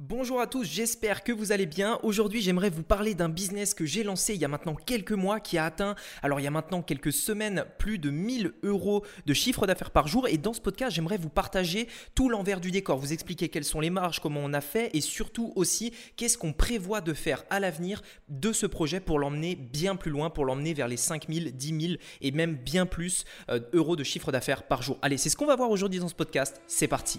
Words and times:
Bonjour 0.00 0.40
à 0.40 0.46
tous, 0.46 0.62
j'espère 0.62 1.24
que 1.24 1.32
vous 1.32 1.50
allez 1.50 1.66
bien. 1.66 1.98
Aujourd'hui, 2.04 2.40
j'aimerais 2.40 2.70
vous 2.70 2.84
parler 2.84 3.16
d'un 3.16 3.28
business 3.28 3.74
que 3.74 3.84
j'ai 3.84 4.04
lancé 4.04 4.32
il 4.32 4.40
y 4.40 4.44
a 4.44 4.48
maintenant 4.48 4.76
quelques 4.76 5.10
mois 5.10 5.40
qui 5.40 5.58
a 5.58 5.64
atteint, 5.64 5.96
alors 6.22 6.38
il 6.38 6.44
y 6.44 6.46
a 6.46 6.52
maintenant 6.52 6.82
quelques 6.82 7.12
semaines, 7.12 7.64
plus 7.80 7.98
de 7.98 8.10
1000 8.10 8.52
euros 8.62 9.04
de 9.26 9.34
chiffre 9.34 9.66
d'affaires 9.66 9.90
par 9.90 10.06
jour. 10.06 10.28
Et 10.28 10.38
dans 10.38 10.52
ce 10.52 10.60
podcast, 10.60 10.94
j'aimerais 10.94 11.16
vous 11.16 11.30
partager 11.30 11.88
tout 12.14 12.28
l'envers 12.28 12.60
du 12.60 12.70
décor, 12.70 12.96
vous 12.96 13.12
expliquer 13.12 13.48
quelles 13.48 13.64
sont 13.64 13.80
les 13.80 13.90
marges, 13.90 14.20
comment 14.20 14.38
on 14.40 14.52
a 14.52 14.60
fait 14.60 14.88
et 14.94 15.00
surtout 15.00 15.52
aussi 15.56 15.92
qu'est-ce 16.14 16.38
qu'on 16.38 16.52
prévoit 16.52 17.00
de 17.00 17.12
faire 17.12 17.42
à 17.50 17.58
l'avenir 17.58 18.00
de 18.28 18.52
ce 18.52 18.66
projet 18.66 19.00
pour 19.00 19.18
l'emmener 19.18 19.56
bien 19.56 19.96
plus 19.96 20.12
loin, 20.12 20.30
pour 20.30 20.44
l'emmener 20.44 20.74
vers 20.74 20.86
les 20.86 20.96
5000, 20.96 21.56
10 21.56 21.80
000 21.80 21.92
et 22.20 22.30
même 22.30 22.54
bien 22.54 22.86
plus 22.86 23.24
euh, 23.50 23.58
euros 23.72 23.96
de 23.96 24.04
chiffre 24.04 24.30
d'affaires 24.30 24.62
par 24.62 24.80
jour. 24.80 24.96
Allez, 25.02 25.18
c'est 25.18 25.28
ce 25.28 25.36
qu'on 25.36 25.46
va 25.46 25.56
voir 25.56 25.72
aujourd'hui 25.72 25.98
dans 25.98 26.06
ce 26.06 26.14
podcast. 26.14 26.60
C'est 26.68 26.86
parti. 26.86 27.18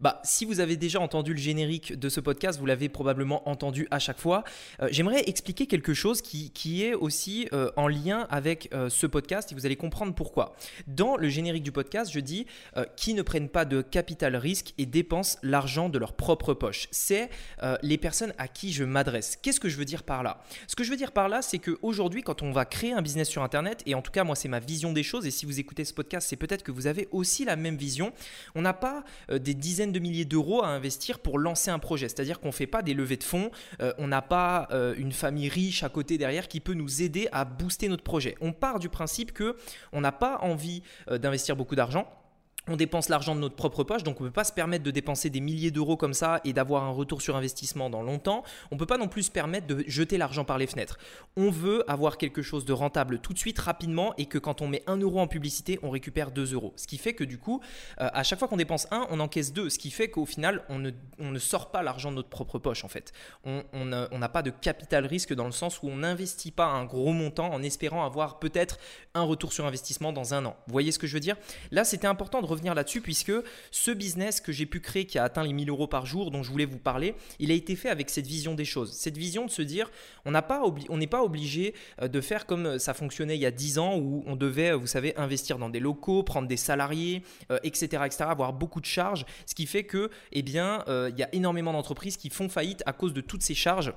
bah, 0.00 0.20
si 0.24 0.44
vous 0.44 0.60
avez 0.60 0.76
déjà 0.76 1.00
entendu 1.00 1.32
le 1.32 1.38
générique 1.38 1.98
de 1.98 2.08
ce 2.08 2.20
podcast, 2.20 2.58
vous 2.58 2.66
l'avez 2.66 2.88
probablement 2.88 3.48
entendu 3.48 3.86
à 3.90 3.98
chaque 3.98 4.18
fois. 4.18 4.44
Euh, 4.80 4.88
j'aimerais 4.90 5.22
expliquer 5.26 5.66
quelque 5.66 5.94
chose 5.94 6.22
qui, 6.22 6.50
qui 6.50 6.84
est 6.84 6.94
aussi 6.94 7.48
euh, 7.52 7.70
en 7.76 7.88
lien 7.88 8.26
avec 8.30 8.68
euh, 8.72 8.88
ce 8.88 9.06
podcast 9.06 9.52
et 9.52 9.54
vous 9.54 9.66
allez 9.66 9.76
comprendre 9.76 10.14
pourquoi. 10.14 10.54
Dans 10.86 11.16
le 11.16 11.28
générique 11.28 11.62
du 11.62 11.72
podcast, 11.72 12.10
je 12.12 12.20
dis 12.20 12.46
qui 12.96 13.14
ne 13.14 13.22
prennent 13.22 13.48
pas 13.48 13.64
de 13.64 13.82
capital 13.82 14.36
risque 14.36 14.74
et 14.78 14.86
dépensent 14.86 15.38
l'argent 15.42 15.88
de 15.88 15.98
leur 15.98 16.14
propre 16.14 16.54
poche. 16.54 16.88
C'est 16.90 17.28
les 17.82 17.98
personnes 17.98 18.32
à 18.38 18.48
qui 18.48 18.72
je 18.72 18.84
m'adresse. 18.84 19.36
Qu'est-ce 19.36 19.60
que 19.60 19.68
je 19.68 19.76
veux 19.76 19.84
dire 19.84 20.02
par 20.02 20.22
là? 20.22 20.42
Ce 20.66 20.76
que 20.76 20.84
je 20.84 20.90
veux 20.90 20.96
dire 20.96 21.12
par 21.12 21.28
là, 21.28 21.42
c'est 21.42 21.58
qu'aujourd'hui, 21.58 22.22
quand 22.22 22.42
on 22.42 22.52
va 22.52 22.64
créer 22.64 22.92
un 22.92 23.02
business 23.02 23.28
sur 23.28 23.42
Internet, 23.42 23.82
et 23.86 23.94
en 23.94 24.02
tout 24.02 24.10
cas 24.12 24.24
moi 24.24 24.36
c'est 24.36 24.48
ma 24.48 24.60
vision 24.60 24.92
des 24.92 25.02
choses, 25.02 25.26
et 25.26 25.30
si 25.30 25.46
vous 25.46 25.60
écoutez 25.60 25.84
ce 25.84 25.94
podcast, 25.94 26.28
c'est 26.28 26.36
peut-être 26.36 26.62
que 26.62 26.72
vous 26.72 26.86
avez 26.86 27.08
aussi 27.10 27.44
la 27.44 27.56
même 27.56 27.76
vision, 27.76 28.12
on 28.54 28.62
n'a 28.62 28.74
pas 28.74 29.04
des 29.30 29.54
dizaines 29.54 29.89
de 29.92 29.98
milliers 29.98 30.24
d'euros 30.24 30.62
à 30.62 30.68
investir 30.68 31.18
pour 31.18 31.38
lancer 31.38 31.70
un 31.70 31.78
projet. 31.78 32.08
C'est-à-dire 32.08 32.40
qu'on 32.40 32.48
ne 32.48 32.52
fait 32.52 32.66
pas 32.66 32.82
des 32.82 32.94
levées 32.94 33.16
de 33.16 33.24
fonds, 33.24 33.50
euh, 33.80 33.92
on 33.98 34.08
n'a 34.08 34.22
pas 34.22 34.68
euh, 34.72 34.94
une 34.96 35.12
famille 35.12 35.48
riche 35.48 35.82
à 35.82 35.88
côté 35.88 36.18
derrière 36.18 36.48
qui 36.48 36.60
peut 36.60 36.74
nous 36.74 37.02
aider 37.02 37.28
à 37.32 37.44
booster 37.44 37.88
notre 37.88 38.04
projet. 38.04 38.36
On 38.40 38.52
part 38.52 38.78
du 38.78 38.88
principe 38.88 39.32
que 39.32 39.56
on 39.92 40.00
n'a 40.00 40.12
pas 40.12 40.38
envie 40.42 40.82
euh, 41.10 41.18
d'investir 41.18 41.56
beaucoup 41.56 41.76
d'argent 41.76 42.06
on 42.68 42.76
dépense 42.76 43.08
l'argent 43.08 43.34
de 43.34 43.40
notre 43.40 43.56
propre 43.56 43.84
poche, 43.84 44.02
donc 44.02 44.20
on 44.20 44.24
ne 44.24 44.28
peut 44.28 44.34
pas 44.34 44.44
se 44.44 44.52
permettre 44.52 44.84
de 44.84 44.90
dépenser 44.90 45.30
des 45.30 45.40
milliers 45.40 45.70
d'euros 45.70 45.96
comme 45.96 46.14
ça 46.14 46.40
et 46.44 46.52
d'avoir 46.52 46.84
un 46.84 46.90
retour 46.90 47.22
sur 47.22 47.36
investissement 47.36 47.90
dans 47.90 48.02
longtemps. 48.02 48.44
On 48.70 48.74
ne 48.74 48.78
peut 48.78 48.86
pas 48.86 48.98
non 48.98 49.08
plus 49.08 49.24
se 49.24 49.30
permettre 49.30 49.66
de 49.66 49.82
jeter 49.86 50.18
l'argent 50.18 50.44
par 50.44 50.58
les 50.58 50.66
fenêtres. 50.66 50.98
On 51.36 51.50
veut 51.50 51.90
avoir 51.90 52.18
quelque 52.18 52.42
chose 52.42 52.64
de 52.64 52.72
rentable 52.72 53.18
tout 53.20 53.32
de 53.32 53.38
suite, 53.38 53.58
rapidement, 53.58 54.14
et 54.18 54.26
que 54.26 54.38
quand 54.38 54.60
on 54.60 54.68
met 54.68 54.82
1 54.86 54.98
euro 54.98 55.20
en 55.20 55.26
publicité, 55.26 55.78
on 55.82 55.90
récupère 55.90 56.30
2 56.30 56.54
euros. 56.54 56.72
Ce 56.76 56.86
qui 56.86 56.98
fait 56.98 57.14
que 57.14 57.24
du 57.24 57.38
coup, 57.38 57.60
euh, 58.00 58.08
à 58.12 58.22
chaque 58.22 58.38
fois 58.38 58.48
qu'on 58.48 58.56
dépense 58.56 58.86
1, 58.90 59.06
on 59.10 59.20
encaisse 59.20 59.52
2, 59.52 59.70
ce 59.70 59.78
qui 59.78 59.90
fait 59.90 60.10
qu'au 60.10 60.26
final, 60.26 60.62
on 60.68 60.78
ne, 60.78 61.38
sort 61.38 61.70
pas 61.70 61.82
l'argent 61.82 62.10
de 62.10 62.16
notre 62.16 62.28
propre 62.28 62.58
poche 62.58 62.84
en 62.84 62.88
fait. 62.88 63.12
On 63.44 63.84
n'a 63.84 64.28
pas 64.28 64.42
de 64.42 64.50
capital 64.50 65.06
risque 65.06 65.32
dans 65.32 65.46
le 65.46 65.52
sens 65.52 65.82
où 65.82 65.88
on 65.88 65.96
n'investit 65.96 66.50
pas 66.50 66.66
un 66.66 66.84
gros 66.84 67.12
montant 67.12 67.52
en 67.52 67.62
espérant 67.62 68.04
avoir 68.04 68.38
peut-être 68.38 68.78
un 69.14 69.22
retour 69.22 69.52
sur 69.52 69.64
investissement 69.64 70.12
dans 70.12 70.34
un 70.34 70.44
an. 70.44 70.56
Vous 70.66 70.72
voyez 70.72 70.92
ce 70.92 70.98
que 70.98 71.06
je 71.06 71.14
veux 71.14 71.20
dire? 71.20 71.36
Là, 71.70 71.84
c'était 71.84 72.06
important 72.06 72.42
de 72.42 72.46
revenir 72.50 72.74
là-dessus 72.74 73.00
puisque 73.00 73.32
ce 73.70 73.90
business 73.90 74.40
que 74.40 74.52
j'ai 74.52 74.66
pu 74.66 74.80
créer 74.80 75.06
qui 75.06 75.18
a 75.18 75.24
atteint 75.24 75.42
les 75.42 75.52
1000 75.52 75.70
euros 75.70 75.86
par 75.86 76.06
jour 76.06 76.30
dont 76.30 76.42
je 76.42 76.50
voulais 76.50 76.64
vous 76.64 76.78
parler, 76.78 77.14
il 77.38 77.50
a 77.50 77.54
été 77.54 77.76
fait 77.76 77.88
avec 77.88 78.10
cette 78.10 78.26
vision 78.26 78.54
des 78.54 78.64
choses. 78.64 78.92
Cette 78.92 79.16
vision 79.16 79.46
de 79.46 79.50
se 79.50 79.62
dire, 79.62 79.90
on 80.24 80.32
n'est 80.32 80.42
pas, 80.42 80.62
pas 81.10 81.22
obligé 81.22 81.74
euh, 82.00 82.08
de 82.08 82.20
faire 82.20 82.46
comme 82.46 82.78
ça 82.78 82.94
fonctionnait 82.94 83.36
il 83.36 83.40
y 83.40 83.46
a 83.46 83.50
10 83.50 83.78
ans 83.78 83.96
où 83.96 84.22
on 84.26 84.36
devait, 84.36 84.72
vous 84.72 84.86
savez, 84.86 85.16
investir 85.16 85.58
dans 85.58 85.68
des 85.68 85.80
locaux, 85.80 86.22
prendre 86.22 86.48
des 86.48 86.56
salariés, 86.56 87.22
etc., 87.62 87.88
euh, 88.00 88.06
etc., 88.06 88.24
avoir 88.30 88.52
beaucoup 88.52 88.80
de 88.80 88.86
charges, 88.86 89.24
ce 89.46 89.54
qui 89.54 89.66
fait 89.66 89.84
que, 89.84 90.10
eh 90.32 90.42
bien, 90.42 90.84
euh, 90.88 91.10
il 91.12 91.18
y 91.18 91.22
a 91.22 91.28
énormément 91.34 91.72
d'entreprises 91.72 92.16
qui 92.16 92.30
font 92.30 92.48
faillite 92.48 92.82
à 92.86 92.92
cause 92.92 93.12
de 93.12 93.20
toutes 93.20 93.42
ces 93.42 93.54
charges 93.54 93.92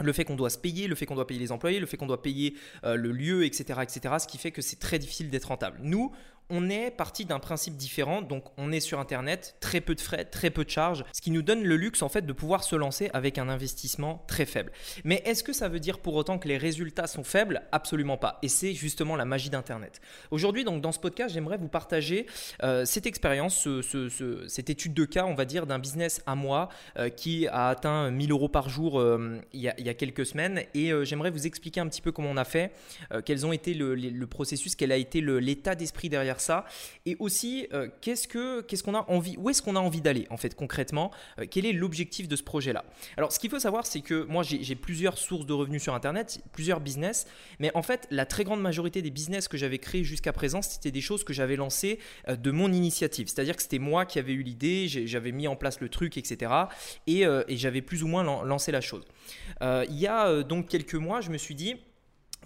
le 0.00 0.12
fait 0.12 0.26
qu'on 0.26 0.36
doit 0.36 0.50
se 0.50 0.58
payer, 0.58 0.88
le 0.88 0.94
fait 0.94 1.06
qu'on 1.06 1.14
doit 1.14 1.26
payer 1.26 1.40
les 1.40 1.52
employés, 1.52 1.80
le 1.80 1.86
fait 1.86 1.96
qu'on 1.96 2.06
doit 2.06 2.20
payer 2.20 2.54
le 2.82 3.12
lieu, 3.12 3.46
etc., 3.46 3.80
etc., 3.82 4.16
ce 4.20 4.26
qui 4.26 4.36
fait 4.36 4.50
que 4.50 4.60
c'est 4.60 4.78
très 4.78 4.98
difficile 4.98 5.30
d'être 5.30 5.46
rentable. 5.46 5.78
Nous, 5.80 6.12
on 6.50 6.70
est 6.70 6.90
parti 6.90 7.24
d'un 7.24 7.38
principe 7.38 7.76
différent, 7.76 8.22
donc 8.22 8.44
on 8.56 8.70
est 8.72 8.80
sur 8.80 9.00
Internet, 9.00 9.56
très 9.60 9.80
peu 9.80 9.94
de 9.94 10.00
frais, 10.00 10.24
très 10.24 10.50
peu 10.50 10.64
de 10.64 10.70
charges, 10.70 11.04
ce 11.12 11.20
qui 11.20 11.30
nous 11.30 11.42
donne 11.42 11.62
le 11.62 11.76
luxe 11.76 12.02
en 12.02 12.08
fait 12.08 12.24
de 12.24 12.32
pouvoir 12.32 12.62
se 12.62 12.76
lancer 12.76 13.10
avec 13.12 13.38
un 13.38 13.48
investissement 13.48 14.24
très 14.28 14.46
faible. 14.46 14.72
Mais 15.04 15.22
est-ce 15.24 15.42
que 15.42 15.52
ça 15.52 15.68
veut 15.68 15.80
dire 15.80 15.98
pour 15.98 16.14
autant 16.14 16.38
que 16.38 16.48
les 16.48 16.56
résultats 16.56 17.06
sont 17.06 17.24
faibles? 17.24 17.62
Absolument 17.72 18.16
pas. 18.16 18.38
Et 18.42 18.48
c'est 18.48 18.74
justement 18.74 19.16
la 19.16 19.24
magie 19.24 19.50
d'Internet. 19.50 20.00
Aujourd'hui, 20.30 20.64
donc 20.64 20.80
dans 20.80 20.92
ce 20.92 21.00
podcast, 21.00 21.34
j'aimerais 21.34 21.56
vous 21.56 21.68
partager 21.68 22.26
euh, 22.62 22.84
cette 22.84 23.06
expérience, 23.06 23.68
cette 24.48 24.70
étude 24.70 24.94
de 24.94 25.04
cas, 25.04 25.24
on 25.24 25.34
va 25.34 25.44
dire, 25.44 25.66
d'un 25.66 25.78
business 25.78 26.22
à 26.26 26.34
moi 26.34 26.68
euh, 26.98 27.08
qui 27.08 27.48
a 27.48 27.68
atteint 27.68 28.10
1000 28.10 28.30
euros 28.30 28.48
par 28.48 28.68
jour 28.68 29.00
euh, 29.00 29.40
il, 29.52 29.60
y 29.60 29.68
a, 29.68 29.94
quelques 29.94 30.26
semaines. 30.26 30.62
Et 30.74 30.92
j'aimerais 31.04 31.30
vous 31.30 31.46
expliquer 31.46 31.80
un 31.80 31.88
petit 31.88 32.02
peu 32.02 32.12
comment 32.12 32.30
on 32.30 32.36
a 32.36 32.44
fait, 32.44 32.72
quels 33.24 33.46
ont 33.46 33.52
été 33.52 33.74
le, 33.74 33.94
le 33.94 34.26
processus, 34.26 34.76
quel 34.76 34.92
a 34.92 34.96
été 34.96 35.20
l'état 35.20 35.74
d'esprit 35.74 36.08
derrière 36.08 36.35
ça 36.40 36.64
Et 37.04 37.16
aussi, 37.18 37.66
euh, 37.72 37.88
qu'est-ce 38.00 38.28
que 38.28 38.60
qu'est-ce 38.62 38.82
qu'on 38.82 38.94
a 38.94 39.04
envie, 39.08 39.36
où 39.38 39.50
est-ce 39.50 39.62
qu'on 39.62 39.76
a 39.76 39.80
envie 39.80 40.00
d'aller 40.00 40.26
en 40.30 40.36
fait 40.36 40.54
concrètement 40.54 41.10
euh, 41.38 41.46
Quel 41.50 41.66
est 41.66 41.72
l'objectif 41.72 42.28
de 42.28 42.36
ce 42.36 42.42
projet-là? 42.42 42.84
Alors, 43.16 43.32
ce 43.32 43.38
qu'il 43.38 43.50
faut 43.50 43.58
savoir, 43.58 43.86
c'est 43.86 44.00
que 44.00 44.24
moi, 44.24 44.42
j'ai 44.42 44.74
plusieurs 44.74 45.18
sources 45.18 45.46
de 45.46 45.52
revenus 45.52 45.82
sur 45.82 45.94
Internet, 45.94 46.40
plusieurs 46.52 46.80
business, 46.80 47.26
mais 47.58 47.70
en 47.74 47.82
fait, 47.82 48.06
la 48.10 48.26
très 48.26 48.44
grande 48.44 48.60
majorité 48.60 49.02
des 49.02 49.10
business 49.10 49.48
que 49.48 49.56
j'avais 49.56 49.78
créés 49.78 50.04
jusqu'à 50.04 50.32
présent, 50.32 50.62
c'était 50.62 50.90
des 50.90 51.00
choses 51.00 51.24
que 51.24 51.32
j'avais 51.32 51.56
lancées 51.56 51.98
euh, 52.28 52.36
de 52.36 52.50
mon 52.50 52.72
initiative. 52.72 53.28
C'est-à-dire 53.28 53.56
que 53.56 53.62
c'était 53.62 53.78
moi 53.78 54.06
qui 54.06 54.18
avais 54.18 54.32
eu 54.32 54.42
l'idée, 54.42 54.86
j'avais 54.88 55.32
mis 55.32 55.48
en 55.48 55.56
place 55.56 55.80
le 55.80 55.88
truc, 55.88 56.16
etc. 56.16 56.52
Et, 57.06 57.22
et 57.22 57.56
j'avais 57.56 57.82
plus 57.82 58.02
ou 58.02 58.08
moins 58.08 58.22
lancé 58.44 58.72
la 58.72 58.80
chose. 58.80 59.04
il 59.62 59.98
y 59.98 60.06
a 60.06 60.42
donc 60.42 60.68
quelques 60.68 60.94
mois, 60.94 61.20
je 61.20 61.30
me 61.30 61.38
suis 61.38 61.54
dit 61.54 61.76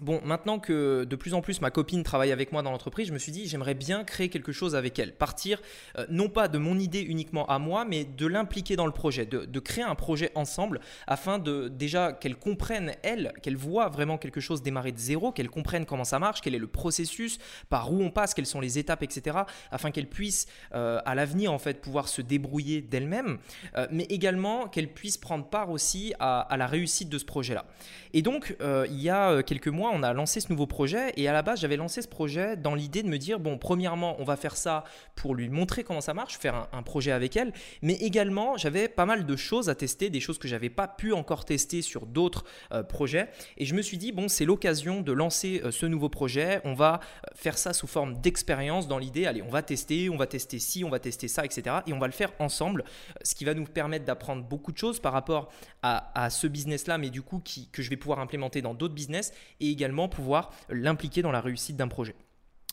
Bon, 0.01 0.19
maintenant 0.25 0.57
que 0.57 1.03
de 1.03 1.15
plus 1.15 1.35
en 1.35 1.41
plus 1.41 1.61
ma 1.61 1.69
copine 1.69 2.01
travaille 2.01 2.31
avec 2.31 2.51
moi 2.51 2.63
dans 2.63 2.71
l'entreprise, 2.71 3.07
je 3.07 3.13
me 3.13 3.19
suis 3.19 3.31
dit 3.31 3.47
j'aimerais 3.47 3.75
bien 3.75 4.03
créer 4.03 4.29
quelque 4.29 4.51
chose 4.51 4.75
avec 4.75 4.97
elle. 4.97 5.13
Partir 5.13 5.61
euh, 5.95 6.07
non 6.09 6.27
pas 6.27 6.47
de 6.47 6.57
mon 6.57 6.79
idée 6.79 7.01
uniquement 7.01 7.45
à 7.45 7.59
moi, 7.59 7.85
mais 7.85 8.03
de 8.03 8.25
l'impliquer 8.25 8.75
dans 8.75 8.87
le 8.87 8.93
projet, 8.93 9.27
de, 9.27 9.59
créer 9.59 9.83
un 9.83 9.93
projet 9.93 10.31
ensemble 10.33 10.79
afin 11.05 11.37
de 11.37 11.67
déjà 11.67 12.13
qu'elle 12.13 12.35
comprenne, 12.35 12.95
elle, 13.03 13.31
qu'elle 13.43 13.55
voit 13.55 13.89
vraiment 13.89 14.17
quelque 14.17 14.39
chose 14.39 14.63
démarrer 14.63 14.91
de 14.91 14.97
zéro, 14.97 15.31
qu'elle 15.31 15.51
comprenne 15.51 15.85
comment 15.85 16.03
ça 16.03 16.17
marche, 16.17 16.41
quel 16.41 16.55
est 16.55 16.59
le 16.59 16.65
processus, 16.65 17.37
par 17.69 17.93
où 17.93 18.01
on 18.01 18.09
passe, 18.09 18.33
quelles 18.33 18.47
sont 18.47 18.59
les 18.59 18.79
étapes, 18.79 19.03
etc. 19.03 19.37
afin 19.69 19.91
qu'elle 19.91 20.09
puisse 20.09 20.47
euh, 20.73 20.99
à 21.05 21.13
l'avenir 21.13 21.53
en 21.53 21.59
fait 21.59 21.79
pouvoir 21.79 22.07
se 22.07 22.23
débrouiller 22.23 22.81
d'elle-même, 22.81 23.37
euh, 23.77 23.85
mais 23.91 24.05
également 24.05 24.67
qu'elle 24.67 24.91
puisse 24.91 25.17
prendre 25.17 25.45
part 25.45 25.69
aussi 25.69 26.15
à, 26.19 26.39
à, 26.39 26.57
la 26.57 26.65
réussite 26.65 27.09
de 27.09 27.19
ce 27.19 27.25
projet-là. 27.25 27.65
Et 28.13 28.23
donc, 28.23 28.55
il 28.61 28.99
y 28.99 29.09
a 29.09 29.41
quelques 29.43 29.67
mois, 29.67 29.90
on 29.93 30.03
a 30.03 30.13
lancé 30.13 30.39
ce 30.39 30.51
nouveau 30.51 30.67
projet 30.67 31.13
et 31.17 31.27
à 31.27 31.33
la 31.33 31.41
base, 31.41 31.61
j'avais 31.61 31.77
lancé 31.77 32.01
ce 32.01 32.07
projet 32.07 32.57
dans 32.57 32.75
l'idée 32.75 33.03
de 33.03 33.07
me 33.07 33.17
dire, 33.17 33.39
bon, 33.39 33.57
premièrement, 33.57 34.15
on 34.19 34.23
va 34.23 34.35
faire 34.35 34.57
ça 34.57 34.83
pour 35.15 35.35
lui 35.35 35.49
montrer 35.49 35.83
comment 35.83 36.01
ça 36.01 36.13
marche, 36.13 36.37
faire 36.37 36.67
un, 36.71 36.83
projet 36.83 37.11
avec 37.11 37.37
elle, 37.37 37.53
mais 37.81 37.93
également, 37.93 38.57
j'avais 38.57 38.87
pas 38.87 39.05
mal 39.05 39.25
de 39.25 39.35
choses 39.35 39.69
à 39.69 39.75
tester, 39.75 40.09
des 40.09 40.19
choses 40.19 40.39
que 40.39 40.47
j'avais 40.47 40.69
pas 40.69 40.87
pu 40.87 41.13
encore 41.13 41.45
tester 41.45 41.81
sur 41.81 42.05
d'autres 42.05 42.43
euh, 42.71 42.81
projets. 42.81 43.29
Et 43.57 43.65
je 43.65 43.75
me 43.75 43.81
suis 43.81 43.97
dit, 43.97 44.11
bon, 44.11 44.27
c'est 44.27 44.45
l'occasion 44.45 45.01
de 45.01 45.11
lancer 45.11 45.61
euh, 45.63 45.71
ce 45.71 45.85
nouveau 45.85 46.09
projet, 46.09 46.59
on 46.63 46.73
va 46.73 46.95
euh, 46.95 47.27
faire 47.35 47.57
ça 47.57 47.73
sous 47.73 47.87
forme 47.87 48.19
d'expérience 48.19 48.87
dans 48.87 48.97
l'idée, 48.97 49.27
allez, 49.27 49.41
on 49.41 49.49
va 49.49 49.61
tester, 49.61 50.09
on 50.09 50.17
va 50.17 50.25
tester 50.25 50.59
ci, 50.59 50.83
on 50.83 50.89
va 50.89 50.99
tester 50.99 51.27
ça, 51.27 51.45
etc. 51.45 51.77
Et 51.85 51.93
on 51.93 51.99
va 51.99 52.07
le 52.07 52.13
faire 52.13 52.31
ensemble, 52.39 52.83
ce 53.21 53.35
qui 53.35 53.45
va 53.45 53.53
nous 53.53 53.65
permettre 53.65 54.05
d'apprendre 54.05 54.43
beaucoup 54.43 54.71
de 54.71 54.77
choses 54.77 54.99
par 54.99 55.13
rapport 55.13 55.49
à, 55.83 56.29
ce 56.29 56.47
business-là, 56.47 56.97
mais 56.97 57.09
du 57.09 57.21
coup, 57.21 57.39
qui, 57.39 57.69
que 57.69 57.81
je 57.81 57.89
vais 57.89 57.97
pouvoir 57.97 58.19
implémenter 58.19 58.61
dans 58.61 58.73
d'autres 58.73 58.93
business 58.93 59.33
et 59.59 59.69
également 59.69 59.80
pouvoir 60.07 60.51
l'impliquer 60.69 61.21
dans 61.21 61.31
la 61.31 61.41
réussite 61.41 61.75
d'un 61.75 61.87
projet. 61.87 62.15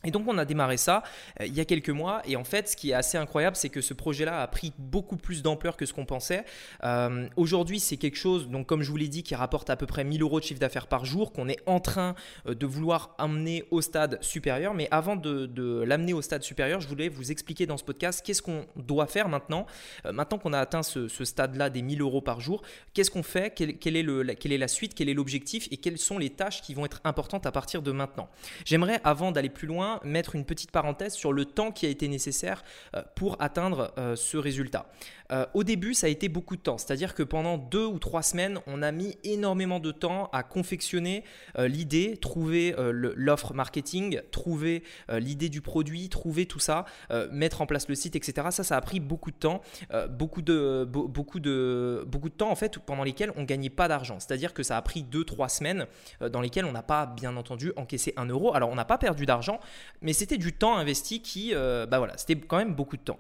Et 0.05 0.13
donc 0.13 0.29
on 0.29 0.39
a 0.39 0.45
démarré 0.45 0.77
ça 0.77 1.03
euh, 1.41 1.47
il 1.47 1.55
y 1.55 1.61
a 1.61 1.65
quelques 1.65 1.91
mois 1.91 2.23
et 2.25 2.37
en 2.37 2.45
fait 2.45 2.69
ce 2.69 2.77
qui 2.77 2.91
est 2.91 2.95
assez 2.95 3.19
incroyable 3.19 3.57
c'est 3.57 3.69
que 3.69 3.81
ce 3.81 3.95
projet-là 3.95 4.43
a 4.43 4.47
pris 4.47 4.73
beaucoup 4.79 5.17
plus 5.17 5.43
d'ampleur 5.43 5.77
que 5.77 5.87
ce 5.87 5.93
qu'on 5.93 6.05
pensait. 6.05 6.45
Euh, 6.85 7.27
aujourd'hui 7.35 7.81
c'est 7.81 7.97
quelque 7.97 8.17
chose 8.17 8.49
donc 8.49 8.69
comme 8.69 8.83
je 8.83 8.91
vous 8.93 8.97
l'ai 8.97 9.09
dit 9.09 9.25
qui 9.25 9.35
rapporte 9.35 9.71
à 9.71 9.77
peu 9.77 9.87
près 9.87 10.05
1000 10.05 10.23
euros 10.23 10.39
de 10.39 10.45
chiffre 10.45 10.61
d'affaires 10.61 10.87
par 10.87 11.05
jour 11.05 11.33
qu'on 11.33 11.49
est 11.49 11.59
en 11.67 11.81
train 11.81 12.15
euh, 12.47 12.55
de 12.55 12.65
vouloir 12.65 13.17
amener 13.19 13.65
au 13.73 13.81
stade 13.81 14.23
supérieur. 14.23 14.73
Mais 14.73 14.87
avant 14.93 15.17
de, 15.17 15.83
l'amener 15.85 16.13
au 16.13 16.23
stade 16.23 16.45
supérieur 16.45 16.81
je 16.81 16.87
voulais 16.87 17.09
vous 17.09 17.33
expliquer 17.33 17.67
dans 17.67 17.77
ce 17.77 17.83
podcast 17.83 18.23
qu'est-ce 18.25 18.43
qu'on 18.43 18.67
doit 18.77 19.07
faire 19.07 19.29
maintenant. 19.29 19.67
maintenant 20.05 20.39
qu'on 20.39 20.53
a 20.53 20.61
atteint 20.61 20.85
ce, 20.85 21.09
stade-là 21.09 21.71
des 21.71 21.83
1000 21.83 22.03
euros 22.03 22.21
par 22.21 22.41
jour, 22.41 22.63
qu'est-ce 22.95 23.11
qu'on 23.11 23.25
fait? 23.25 23.51
Quelle, 23.53 23.97
est 23.97 24.03
le, 24.05 24.23
quelle 24.35 24.53
est 24.53 24.59
la 24.59 24.69
suite? 24.69 24.95
Quel 24.95 25.09
est 25.09 25.15
l'objectif? 25.15 25.67
Et 25.73 25.77
quelles 25.77 25.99
sont 25.99 26.19
les 26.19 26.31
tâches 26.31 26.63
qui 26.63 26.75
vont 26.75 26.87
être 26.87 27.01
importantes 27.03 27.47
à 27.47 27.53
partir 27.53 27.83
de 27.83 27.91
maintenant? 27.91 28.29
J'aimerais 28.65 29.01
avant 29.03 29.33
d'aller 29.33 29.49
plus 29.49 29.67
loin 29.67 29.88
mettre 30.05 30.35
une 30.35 30.45
petite 30.45 30.71
parenthèse 30.71 31.15
sur 31.15 31.33
le 31.33 31.45
temps 31.45 31.73
qui 31.73 31.87
a 31.87 31.89
été 31.89 32.09
nécessaire 32.09 32.65
euh, 32.95 33.03
pour 33.15 33.37
atteindre 33.41 33.93
euh, 33.99 34.17
ce 34.17 34.37
résultat. 34.37 34.87
Euh, 35.31 35.45
au 35.53 35.63
début, 35.63 35.93
ça 35.93 36.07
a 36.07 36.11
été 36.11 36.29
beaucoup 36.29 36.57
de 36.57 36.63
temps, 36.63 36.79
c'est-à-dire 36.79 37.15
que 37.15 37.23
pendant 37.23 37.59
deux 37.59 37.85
ou 37.85 37.99
trois 37.99 38.23
semaines, 38.23 38.61
on 38.67 38.83
a 38.83 38.93
mis 38.93 39.19
énormément 39.25 39.79
de 39.79 39.93
temps 39.93 40.31
à 40.33 40.43
confectionner 40.43 41.23
l'idée, 41.59 42.17
trouver 42.17 42.75
l'offre 42.79 43.53
marketing, 43.53 44.23
trouver 44.31 44.83
l'idée 45.11 45.51
du 45.51 45.61
produit, 45.61 46.09
trouver 46.09 46.47
tout 46.47 46.61
ça, 46.61 46.87
mettre 47.31 47.61
en 47.61 47.67
place 47.67 47.89
le 47.89 47.95
site, 47.95 48.17
etc. 48.17 48.49
Ça, 48.51 48.65
ça 48.65 48.77
a 48.77 48.81
pris 48.81 49.01
beaucoup 49.01 49.31
de 49.31 49.37
temps, 49.37 49.61
beaucoup, 50.09 50.41
de, 50.41 50.89
beaucoup, 50.89 51.41
de, 51.41 52.05
beaucoup 52.07 52.31
de 52.31 52.35
temps 52.35 52.51
en 52.51 52.57
fait 52.57 52.79
pendant 52.79 53.05
lesquels 53.05 53.33
on 53.37 53.45
gagnait 53.45 53.69
pas 53.69 53.89
d'argent. 53.89 54.19
C'est-à-dire 54.21 54.55
que 54.55 54.63
ça 54.63 54.79
a 54.79 54.83
pris 54.83 55.03
deux, 55.03 55.25
trois 55.25 55.51
semaines 55.51 55.87
dans 56.21 56.41
lesquelles 56.41 56.65
on 56.65 56.73
n'a 56.73 56.83
pas 56.83 57.05
bien 57.05 57.37
entendu 57.37 57.73
encaissé 57.77 58.15
un 58.17 58.27
euro. 58.27 58.55
Alors 58.55 58.71
on 58.71 58.77
n'a 58.77 58.87
pas 58.87 58.99
perdu 58.99 59.27
d'argent, 59.27 59.61
mais 60.03 60.13
c'était 60.13 60.39
du 60.39 60.53
temps 60.53 60.77
investi 60.77 61.21
qui, 61.23 61.55
euh, 61.55 61.87
bah 61.87 61.99
voilà, 61.99 62.17
c'était 62.17 62.37
quand 62.37 62.59
même 62.59 62.75
beaucoup 62.75 62.97
de 62.97 63.03
temps. 63.03 63.19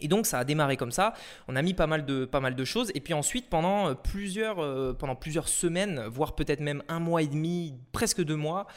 Et 0.00 0.06
donc 0.06 0.26
ça 0.26 0.38
a 0.38 0.44
démarré 0.44 0.76
comme 0.76 0.92
ça. 0.92 1.12
On 1.48 1.56
a 1.56 1.62
mis 1.62 1.74
pas 1.74 1.88
mal 1.88 2.06
de, 2.06 2.24
pas 2.24 2.38
mal 2.38 2.54
de 2.54 2.64
choses. 2.64 2.92
Et 2.94 3.00
puis 3.00 3.14
ensuite, 3.14 3.48
pendant 3.50 3.88
euh, 3.88 3.94
plusieurs, 3.94 4.62
euh, 4.62 4.92
pendant 4.96 5.16
plusieurs 5.16 5.48
semaines, 5.48 6.04
voire 6.06 6.36
peut-être 6.36 6.60
même 6.60 6.84
un 6.86 7.00
mois 7.00 7.20
et 7.20 7.26
demi, 7.26 7.74
presque 7.90 8.22
deux 8.22 8.36
mois, 8.36 8.68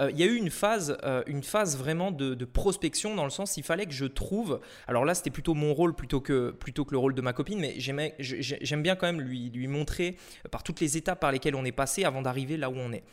il 0.00 0.18
y 0.18 0.22
a 0.22 0.26
eu 0.26 0.36
une 0.36 0.48
phase, 0.48 0.96
une 1.26 1.42
phase 1.42 1.76
vraiment 1.76 2.10
de, 2.10 2.44
prospection 2.46 3.14
dans 3.14 3.24
le 3.24 3.30
sens 3.30 3.58
il 3.58 3.62
fallait 3.62 3.84
que 3.84 3.92
je 3.92 4.06
trouve. 4.06 4.60
Alors 4.88 5.04
là, 5.04 5.14
c'était 5.14 5.28
plutôt 5.28 5.52
mon 5.52 5.74
rôle 5.74 5.94
plutôt 5.94 6.22
que, 6.22 6.52
plutôt 6.52 6.86
que 6.86 6.92
le 6.92 6.98
rôle 6.98 7.14
de 7.14 7.20
ma 7.20 7.34
copine, 7.34 7.60
mais 7.60 7.74
j'aime 7.78 8.82
bien 8.82 8.96
quand 8.96 9.06
même 9.06 9.20
lui, 9.20 9.50
lui 9.50 9.66
montrer 9.66 10.16
par 10.50 10.62
toutes 10.62 10.80
les 10.80 10.96
étapes 10.96 11.20
par 11.20 11.32
lesquelles 11.32 11.56
on 11.56 11.66
est 11.66 11.72
passé 11.72 12.04
avant 12.04 12.22
d'arriver 12.22 12.56
là 12.56 12.70
où 12.70 12.76
on 12.76 12.92
est 12.92 13.04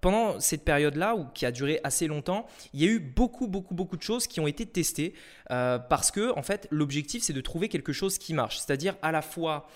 pendant 0.00 0.40
cette 0.40 0.64
période-là, 0.64 1.16
qui 1.34 1.46
a 1.46 1.52
duré 1.52 1.80
assez 1.84 2.06
longtemps, 2.06 2.46
il 2.72 2.80
y 2.80 2.84
a 2.84 2.88
eu 2.88 3.00
beaucoup, 3.00 3.48
beaucoup, 3.48 3.74
beaucoup 3.74 3.96
de 3.96 4.02
choses 4.02 4.26
qui 4.26 4.40
ont 4.40 4.46
été 4.46 4.66
testées 4.66 5.14
euh, 5.50 5.78
parce 5.78 6.10
que, 6.10 6.36
en 6.36 6.42
fait, 6.42 6.66
l'objectif, 6.70 7.22
c'est 7.22 7.32
de 7.32 7.40
trouver 7.40 7.68
quelque 7.68 7.92
chose 7.92 8.18
qui 8.18 8.34
marche. 8.34 8.58
C'est-à-dire 8.58 8.96
à 9.02 9.12
la 9.12 9.22
fois 9.22 9.66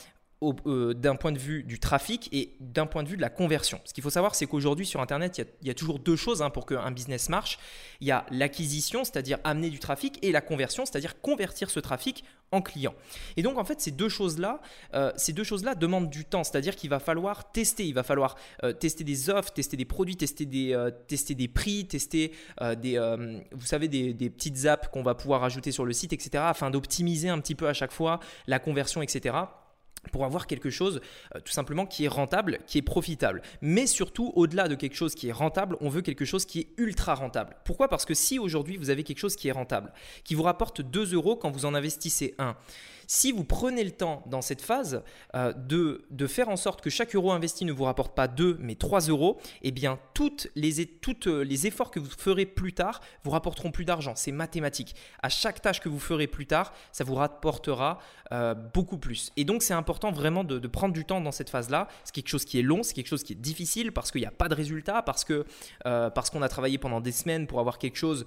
euh, 0.67 0.93
d'un 0.93 1.17
point 1.17 1.33
de 1.33 1.39
vue 1.39 1.63
du 1.63 1.79
trafic 1.79 2.29
et 2.33 2.57
d'un 2.61 2.87
point 2.87 3.03
de 3.03 3.09
vue 3.09 3.17
de 3.17 3.23
la 3.23 3.31
conversion. 3.31 3.81
Ce 3.85 3.95
qu'il 3.95 4.03
faut 4.03 4.11
savoir, 4.11 4.35
c'est 4.35 4.47
qu'aujourd'hui 4.47 4.85
sur 4.85 5.01
Internet, 5.01 5.39
il 5.39 5.67
y, 5.67 5.71
a, 5.71 5.75
toujours 5.75 5.99
deux 5.99 6.17
choses 6.17 6.43
hein, 6.43 6.51
pour 6.51 6.67
qu'un 6.67 6.91
business 6.91 7.29
marche. 7.29 7.59
Il 8.01 8.07
y 8.07 8.11
a 8.11 8.27
l'acquisition, 8.31 9.05
c'est-à-dire 9.05 9.39
amener 9.45 9.71
du 9.71 9.79
trafic, 9.79 10.19
et 10.23 10.33
la 10.33 10.43
conversion, 10.43 10.85
c'est-à-dire 10.85 11.21
convertir 11.21 11.71
ce 11.71 11.81
trafic 11.81 12.25
en 12.55 12.63
client. 12.63 12.95
Et 13.37 13.43
donc 13.43 13.59
en 13.59 13.65
fait, 13.65 13.81
ces 13.81 13.91
deux 13.91 14.09
choses-là, 14.09 14.61
euh, 14.95 15.13
ces 15.17 15.33
deux 15.33 15.45
choses-là 15.45 15.75
demandent 15.75 16.11
du 16.11 16.25
temps, 16.25 16.45
c'est-à-dire 16.45 16.77
qu'il 16.77 16.91
va 16.91 16.99
falloir 16.99 17.51
tester, 17.53 17.87
il 17.87 17.95
va 17.95 18.03
falloir 18.03 18.37
euh, 18.63 18.73
tester 18.73 19.05
des 19.05 19.31
offres, 19.31 19.53
tester 19.53 19.77
des 19.77 19.85
produits, 19.85 20.17
tester 20.17 20.47
des, 20.47 20.91
tester 21.09 21.35
des 21.35 21.49
prix, 21.49 21.87
tester 21.87 22.33
des, 22.79 22.99
vous 23.53 23.67
savez, 23.67 23.89
des, 23.89 24.15
des 24.15 24.31
petites 24.31 24.67
apps 24.67 24.89
qu'on 24.89 25.03
va 25.03 25.15
pouvoir 25.15 25.45
ajouter 25.45 25.73
sur 25.73 25.85
le 25.85 25.93
site, 25.93 26.13
etc., 26.13 26.45
afin 26.47 26.71
d'optimiser 26.71 27.29
un 27.29 27.41
petit 27.41 27.55
peu 27.55 27.69
à 27.69 27.73
chaque 27.73 27.93
fois 27.93 28.21
la 28.47 28.59
conversion, 28.59 29.03
etc 29.03 29.35
pour 30.11 30.25
avoir 30.25 30.47
quelque 30.47 30.71
chose 30.71 31.01
euh, 31.35 31.41
tout 31.41 31.53
simplement 31.53 31.87
qui 31.87 32.05
est 32.05 32.09
rentable, 32.09 32.59
qui 32.67 32.79
est 32.79 32.83
profitable. 32.83 33.43
Mais 33.61 33.87
surtout, 33.87 34.33
au-delà 34.35 34.69
de 34.69 34.75
quelque 34.75 34.97
chose 34.97 35.15
qui 35.15 35.29
est 35.29 35.33
rentable, 35.33 35.77
on 35.81 35.89
veut 35.89 36.03
quelque 36.03 36.25
chose 36.25 36.45
qui 36.45 36.61
est 36.61 36.69
ultra 36.77 37.15
rentable. 37.15 37.57
Pourquoi? 37.65 37.89
Parce 37.89 38.05
que 38.05 38.15
si 38.15 38.39
aujourd'hui 38.39 38.77
vous 38.77 38.91
avez 38.91 39.05
quelque 39.05 39.19
chose 39.19 39.37
qui 39.37 39.49
est 39.49 39.53
rentable, 39.53 39.93
qui 40.25 40.35
vous 40.35 40.43
rapporte 40.43 40.81
2 40.81 41.15
euros 41.15 41.37
quand 41.37 41.51
vous 41.51 41.67
en 41.67 41.75
investissez 41.75 42.35
1, 42.39 42.57
si 43.07 43.33
vous 43.33 43.45
prenez 43.45 43.85
le 43.85 43.91
temps 43.91 44.23
dans 44.27 44.43
cette 44.43 44.63
phase 44.63 45.03
euh, 45.35 45.53
de, 45.53 46.05
de, 46.11 46.27
faire 46.27 46.49
en 46.49 46.57
sorte 46.57 46.81
que 46.81 46.91
chaque 46.91 47.15
euro 47.15 47.33
investi 47.33 47.65
ne 47.65 47.73
vous 47.73 47.85
rapporte 47.85 48.15
pas 48.15 48.29
2 48.29 48.59
mais 48.61 48.75
3 48.75 49.01
euros, 49.09 49.39
eh 49.63 49.71
bien 49.71 49.99
toutes 50.15 50.49
les, 50.55 50.87
toutes 50.87 51.27
euh, 51.27 51.45
les 51.45 51.67
efforts 51.67 51.91
que 51.91 52.01
vous 52.01 52.11
ferez 52.17 52.47
plus 52.47 52.73
tard 52.73 53.01
vous 53.23 53.31
rapporteront 53.31 53.71
plus 53.71 53.85
d'argent. 53.85 54.15
C'est 54.17 54.33
mathématique. 54.33 54.95
À 55.23 55.29
chaque 55.29 55.61
tâche 55.61 55.81
que 55.81 55.89
vous 55.89 55.99
ferez 55.99 56.27
plus 56.27 56.47
tard, 56.47 56.73
ça 56.93 57.05
vous 57.05 57.15
rapportera 57.15 57.99
beaucoup 58.73 58.99
plus. 58.99 59.31
Et 59.37 59.45
donc 59.45 59.63
c'est 59.63 59.75
important 59.75 59.94
vraiment 60.13 60.45
de, 60.45 60.59
prendre 60.67 60.95
du 60.95 61.05
temps 61.05 61.21
dans 61.21 61.33
cette 61.33 61.51
phase-là. 61.51 61.89
C'est 62.05 62.15
quelque 62.15 62.29
chose 62.29 62.45
qui 62.45 62.59
est 62.59 62.63
long, 62.63 62.83
c'est 62.83 62.95
quelque 62.95 63.09
chose 63.09 63.23
qui 63.23 63.33
est 63.33 63.37
difficile 63.37 63.93
parce 63.93 64.11
qu'il 64.11 64.21
n'y 64.21 64.27
a 64.27 64.33
pas 64.33 64.49
de 64.49 64.55
résultat, 64.55 65.03
parce 65.03 65.25
que 65.25 65.45
parce 65.85 66.31
qu'on 66.31 66.43
a 66.43 66.49
travaillé 66.49 66.79
pendant 66.79 67.01
des 67.01 67.13
semaines 67.13 67.47
pour 67.47 67.61
avoir 67.61 67.79
quelque 67.79 67.97
chose 67.97 68.27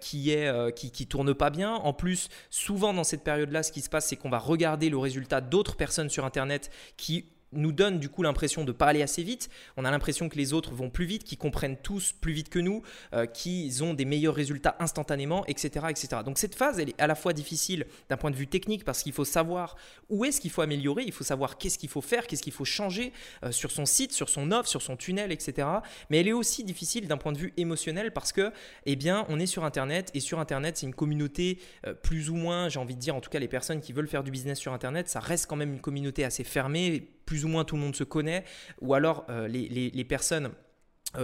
qui 0.00 0.30
est 0.30 0.74
qui, 0.74 0.90
qui 0.90 1.06
tourne 1.06 1.34
pas 1.34 1.50
bien. 1.50 1.74
En 1.74 1.92
plus, 1.92 2.28
souvent 2.50 2.92
dans 2.92 3.04
cette 3.04 3.22
période-là, 3.22 3.62
ce 3.62 3.72
qui 3.72 3.80
se 3.80 3.88
passe, 3.88 4.06
c'est 4.06 4.16
qu'on 4.16 4.30
va 4.30 4.38
regarder 4.38 4.90
le 4.90 4.98
résultat 4.98 5.40
d'autres 5.40 5.76
personnes 5.76 6.10
sur 6.10 6.24
Internet 6.24 6.70
qui 6.96 7.26
nous 7.54 7.72
donne 7.72 7.98
du 7.98 8.08
coup 8.08 8.22
l'impression 8.22 8.64
de 8.64 8.72
pas 8.72 8.86
aller 8.86 9.02
assez 9.02 9.22
vite. 9.22 9.48
On 9.76 9.84
a 9.84 9.90
l'impression 9.90 10.28
que 10.28 10.36
les 10.36 10.52
autres 10.52 10.74
vont 10.74 10.90
plus 10.90 11.06
vite, 11.06 11.24
qu'ils 11.24 11.38
comprennent 11.38 11.76
tous 11.76 12.12
plus 12.12 12.32
vite 12.32 12.48
que 12.48 12.58
nous, 12.58 12.82
euh, 13.12 13.26
qu'ils 13.26 13.82
ont 13.82 13.94
des 13.94 14.04
meilleurs 14.04 14.34
résultats 14.34 14.76
instantanément, 14.80 15.46
etc., 15.46 15.86
etc. 15.90 16.22
Donc 16.24 16.38
cette 16.38 16.54
phase, 16.54 16.78
elle 16.78 16.90
est 16.90 17.00
à 17.00 17.06
la 17.06 17.14
fois 17.14 17.32
difficile 17.32 17.86
d'un 18.08 18.16
point 18.16 18.30
de 18.30 18.36
vue 18.36 18.46
technique 18.46 18.84
parce 18.84 19.02
qu'il 19.02 19.12
faut 19.12 19.24
savoir 19.24 19.76
où 20.08 20.24
est-ce 20.24 20.40
qu'il 20.40 20.50
faut 20.50 20.62
améliorer, 20.62 21.04
il 21.04 21.12
faut 21.12 21.24
savoir 21.24 21.58
qu'est-ce 21.58 21.78
qu'il 21.78 21.88
faut 21.88 22.00
faire, 22.00 22.26
qu'est-ce 22.26 22.42
qu'il 22.42 22.52
faut 22.52 22.64
changer 22.64 23.12
euh, 23.44 23.52
sur 23.52 23.70
son 23.70 23.86
site, 23.86 24.12
sur 24.12 24.28
son 24.28 24.52
offre, 24.52 24.68
sur 24.68 24.82
son 24.82 24.96
tunnel, 24.96 25.32
etc. 25.32 25.68
Mais 26.10 26.18
elle 26.18 26.28
est 26.28 26.32
aussi 26.32 26.64
difficile 26.64 27.08
d'un 27.08 27.16
point 27.16 27.32
de 27.32 27.38
vue 27.38 27.52
émotionnel 27.56 28.12
parce 28.12 28.32
que, 28.32 28.52
eh 28.86 28.96
bien, 28.96 29.26
on 29.28 29.38
est 29.38 29.46
sur 29.46 29.64
Internet 29.64 30.10
et 30.14 30.20
sur 30.20 30.40
Internet, 30.40 30.76
c'est 30.76 30.86
une 30.86 30.94
communauté 30.94 31.58
euh, 31.86 31.94
plus 31.94 32.30
ou 32.30 32.34
moins, 32.34 32.68
j'ai 32.68 32.78
envie 32.78 32.94
de 32.94 33.00
dire, 33.00 33.14
en 33.14 33.20
tout 33.20 33.30
cas 33.30 33.38
les 33.38 33.48
personnes 33.48 33.80
qui 33.80 33.92
veulent 33.92 34.08
faire 34.08 34.24
du 34.24 34.30
business 34.30 34.58
sur 34.58 34.72
Internet, 34.72 35.08
ça 35.08 35.20
reste 35.20 35.46
quand 35.46 35.56
même 35.56 35.72
une 35.72 35.80
communauté 35.80 36.24
assez 36.24 36.44
fermée 36.44 37.08
plus 37.26 37.44
ou 37.44 37.48
moins 37.48 37.64
tout 37.64 37.76
le 37.76 37.82
monde 37.82 37.96
se 37.96 38.04
connaît, 38.04 38.44
ou 38.80 38.94
alors 38.94 39.24
euh, 39.28 39.48
les, 39.48 39.68
les, 39.68 40.04
personnes 40.04 40.50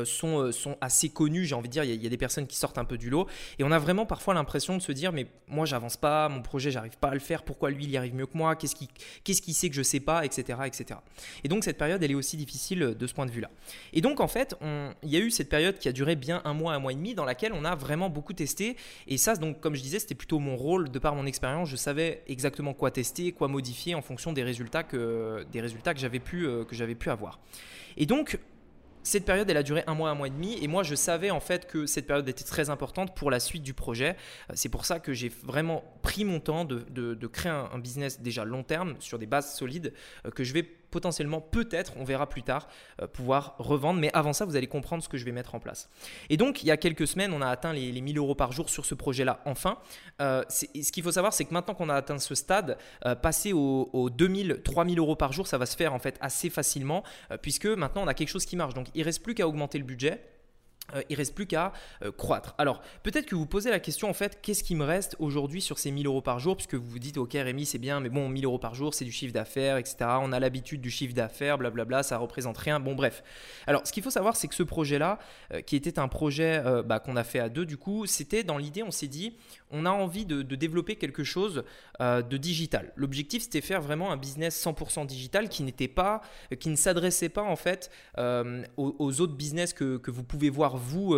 sont, 0.04 0.38
euh, 0.38 0.52
sont 0.52 0.76
assez 0.80 1.08
connus, 1.08 1.44
j'ai 1.44 1.54
envie 1.54 1.68
de 1.68 1.72
dire, 1.72 1.84
il 1.84 2.02
y, 2.02 2.06
a, 2.06 2.10
des 2.10 2.16
personnes 2.16 2.46
qui 2.46 2.56
sortent 2.56 2.78
un 2.78 2.84
peu 2.84 2.98
du 2.98 3.10
lot, 3.10 3.26
et 3.58 3.64
on 3.64 3.70
a 3.70 3.78
vraiment 3.78 4.06
parfois 4.06 4.34
l'impression 4.34 4.76
de 4.76 4.82
se 4.82 4.92
dire, 4.92 5.12
mais 5.12 5.26
moi 5.48 5.66
j'avance 5.66 5.96
pas, 5.96 6.28
mon 6.28 6.42
projet 6.42 6.70
j'arrive 6.70 6.96
pas 6.98 7.08
à 7.08 7.14
le 7.14 7.20
faire, 7.20 7.42
pourquoi 7.42 7.70
lui 7.70 7.84
il 7.84 7.90
y 7.90 7.96
arrive 7.96 8.14
mieux 8.14 8.26
que 8.26 8.36
moi, 8.36 8.56
qu'est-ce 8.56 8.74
qui, 8.74 8.88
qu'est-ce 9.24 9.42
qui 9.42 9.54
sait 9.54 9.68
que 9.68 9.76
je 9.76 9.82
sais 9.82 10.00
pas, 10.00 10.24
etc., 10.24 10.60
etc. 10.66 11.00
Et 11.44 11.48
donc 11.48 11.64
cette 11.64 11.78
période, 11.78 12.02
elle 12.02 12.10
est 12.10 12.16
aussi 12.16 12.36
difficile 12.36 12.94
de 12.98 13.06
ce 13.06 13.14
point 13.14 13.26
de 13.26 13.30
vue-là. 13.30 13.50
Et 13.92 14.00
donc 14.00 14.20
en 14.20 14.28
fait, 14.28 14.56
il 15.02 15.10
y 15.10 15.16
a 15.16 15.20
eu 15.20 15.30
cette 15.30 15.48
période 15.48 15.78
qui 15.78 15.88
a 15.88 15.92
duré 15.92 16.16
bien 16.16 16.42
un 16.44 16.54
mois, 16.54 16.74
un 16.74 16.78
mois 16.78 16.92
et 16.92 16.96
demi, 16.96 17.14
dans 17.14 17.24
laquelle 17.24 17.52
on 17.52 17.64
a 17.64 17.74
vraiment 17.74 18.10
beaucoup 18.10 18.32
testé, 18.32 18.76
et 19.06 19.16
ça, 19.16 19.36
donc 19.36 19.60
comme 19.60 19.74
je 19.74 19.82
disais, 19.82 19.98
c'était 19.98 20.14
plutôt 20.14 20.38
mon 20.38 20.56
rôle, 20.56 20.90
de 20.90 20.98
par 20.98 21.14
mon 21.14 21.26
expérience, 21.26 21.68
je 21.68 21.76
savais 21.76 22.22
exactement 22.26 22.74
quoi 22.74 22.90
tester, 22.90 23.32
quoi 23.32 23.48
modifier 23.48 23.94
en 23.94 24.02
fonction 24.02 24.32
des 24.32 24.42
résultats 24.42 24.82
que, 24.82 25.44
des 25.52 25.60
résultats 25.60 25.94
que 25.94 26.00
j'avais 26.00 26.20
pu, 26.20 26.46
euh, 26.46 26.64
que 26.64 26.74
j'avais 26.74 26.94
pu 26.94 27.10
avoir. 27.10 27.38
Et 27.96 28.06
donc, 28.06 28.38
cette 29.02 29.24
période, 29.24 29.48
elle 29.48 29.56
a 29.56 29.62
duré 29.62 29.82
un 29.86 29.94
mois, 29.94 30.10
un 30.10 30.14
mois 30.14 30.26
et 30.26 30.30
demi, 30.30 30.58
et 30.62 30.68
moi 30.68 30.82
je 30.82 30.94
savais 30.94 31.30
en 31.30 31.40
fait 31.40 31.66
que 31.66 31.86
cette 31.86 32.06
période 32.06 32.28
était 32.28 32.44
très 32.44 32.70
importante 32.70 33.14
pour 33.14 33.30
la 33.30 33.40
suite 33.40 33.62
du 33.62 33.74
projet. 33.74 34.16
Euh, 34.50 34.54
c'est 34.54 34.68
pour 34.68 34.84
ça 34.84 35.00
que 35.00 35.12
j'ai 35.12 35.28
vraiment 35.28 35.84
pris 36.02 36.24
mon 36.24 36.40
temps 36.40 36.64
de, 36.64 37.26
créer 37.26 37.52
un, 37.52 37.78
business 37.78 38.20
déjà 38.20 38.44
long 38.44 38.62
terme 38.62 38.96
sur 38.98 39.18
des 39.18 39.26
bases 39.26 39.54
solides 39.54 39.92
euh, 40.26 40.30
que 40.30 40.44
je 40.44 40.52
vais 40.52 40.68
potentiellement, 40.90 41.40
peut-être, 41.40 41.92
on 41.96 42.04
verra 42.04 42.28
plus 42.28 42.42
tard, 42.42 42.68
euh, 43.00 43.06
pouvoir 43.06 43.54
revendre. 43.58 44.00
Mais 44.00 44.10
avant 44.12 44.32
ça, 44.32 44.44
vous 44.44 44.56
allez 44.56 44.66
comprendre 44.66 45.02
ce 45.02 45.08
que 45.08 45.16
je 45.16 45.24
vais 45.24 45.32
mettre 45.32 45.54
en 45.54 45.60
place. 45.60 45.88
Et 46.28 46.36
donc, 46.36 46.62
il 46.62 46.66
y 46.66 46.70
a 46.70 46.76
quelques 46.76 47.06
semaines, 47.06 47.32
on 47.32 47.42
a 47.42 47.48
atteint 47.48 47.72
les, 47.72 48.00
1000 48.00 48.18
euros 48.18 48.34
par 48.34 48.52
jour 48.52 48.70
sur 48.70 48.84
ce 48.84 48.94
projet-là, 48.94 49.40
enfin. 49.44 49.78
Euh, 50.20 50.42
ce 50.48 50.92
qu'il 50.92 51.02
faut 51.02 51.12
savoir, 51.12 51.32
c'est 51.32 51.44
que 51.44 51.54
maintenant 51.54 51.74
qu'on 51.74 51.88
a 51.88 51.94
atteint 51.94 52.18
ce 52.18 52.34
stade, 52.34 52.76
euh, 53.06 53.14
passer 53.14 53.52
aux, 53.52 54.10
2000, 54.10 54.60
3000 54.62 54.98
euros 54.98 55.16
par 55.16 55.32
jour, 55.32 55.46
ça 55.46 55.58
va 55.58 55.66
se 55.66 55.76
faire 55.76 55.94
en 55.94 55.98
fait 55.98 56.16
assez 56.20 56.50
facilement, 56.50 57.02
puisque 57.42 57.66
maintenant 57.66 58.02
on 58.02 58.08
a 58.08 58.14
quelque 58.14 58.28
chose 58.28 58.44
qui 58.44 58.56
marche. 58.56 58.74
Donc, 58.74 58.88
il 58.94 59.02
reste 59.02 59.22
plus 59.22 59.34
qu'à 59.34 59.46
augmenter 59.46 59.78
le 59.78 59.84
budget. 59.84 60.20
Euh, 60.94 61.02
il 61.08 61.16
reste 61.16 61.34
plus 61.34 61.46
qu'à 61.46 61.72
euh, 62.02 62.12
croître. 62.12 62.54
Alors, 62.58 62.82
peut-être 63.02 63.26
que 63.26 63.34
vous 63.34 63.46
posez 63.46 63.70
la 63.70 63.80
question 63.80 64.08
en 64.08 64.12
fait, 64.12 64.40
qu'est-ce 64.42 64.64
qui 64.64 64.74
me 64.74 64.84
reste 64.84 65.16
aujourd'hui 65.18 65.60
sur 65.60 65.78
ces 65.78 65.90
1000 65.90 66.06
euros 66.06 66.22
par 66.22 66.38
jour? 66.38 66.56
Puisque 66.56 66.74
vous 66.74 66.86
vous 66.86 66.98
dites, 66.98 67.18
ok 67.18 67.32
Rémi, 67.34 67.66
c'est 67.66 67.78
bien, 67.78 68.00
mais 68.00 68.08
bon, 68.08 68.28
1000 68.28 68.44
euros 68.44 68.58
par 68.58 68.74
jour, 68.74 68.94
c'est 68.94 69.04
du 69.04 69.12
chiffre 69.12 69.32
d'affaires, 69.32 69.76
etc. 69.76 69.96
On 70.20 70.32
a 70.32 70.40
l'habitude 70.40 70.80
du 70.80 70.90
chiffre 70.90 71.14
d'affaires, 71.14 71.58
blablabla, 71.58 72.02
ça 72.02 72.18
représente 72.18 72.58
rien. 72.58 72.80
Bon, 72.80 72.94
bref. 72.94 73.22
Alors, 73.66 73.86
ce 73.86 73.92
qu'il 73.92 74.02
faut 74.02 74.10
savoir, 74.10 74.36
c'est 74.36 74.48
que 74.48 74.54
ce 74.54 74.62
projet-là, 74.62 75.18
euh, 75.52 75.60
qui 75.60 75.76
était 75.76 75.98
un 75.98 76.08
projet 76.08 76.62
bah, 76.84 76.98
qu'on 76.98 77.16
a 77.16 77.24
fait 77.24 77.38
à 77.38 77.48
deux, 77.48 77.66
du 77.66 77.76
coup, 77.76 78.06
c'était 78.06 78.42
dans 78.42 78.58
l'idée, 78.58 78.82
on 78.82 78.90
s'est 78.90 79.08
dit, 79.08 79.36
on 79.70 79.86
a 79.86 79.90
envie 79.90 80.26
de, 80.26 80.42
développer 80.42 80.96
quelque 80.96 81.24
chose 81.24 81.64
de 82.00 82.36
digital. 82.36 82.92
L'objectif, 82.96 83.44
c'était 83.44 83.60
faire 83.60 83.80
vraiment 83.80 84.10
un 84.10 84.16
business 84.16 84.62
100% 84.64 85.06
digital 85.06 85.48
qui 85.48 85.62
n'était 85.62 85.88
pas, 85.88 86.22
qui 86.58 86.68
ne 86.68 86.76
s'adressait 86.76 87.28
pas 87.28 87.42
en 87.42 87.56
fait 87.56 87.90
aux, 88.18 89.20
autres 89.20 89.34
business 89.34 89.72
que, 89.72 89.96
que 89.96 90.10
vous 90.10 90.24
pouvez 90.24 90.50
voir 90.50 90.76
vous 90.80 91.14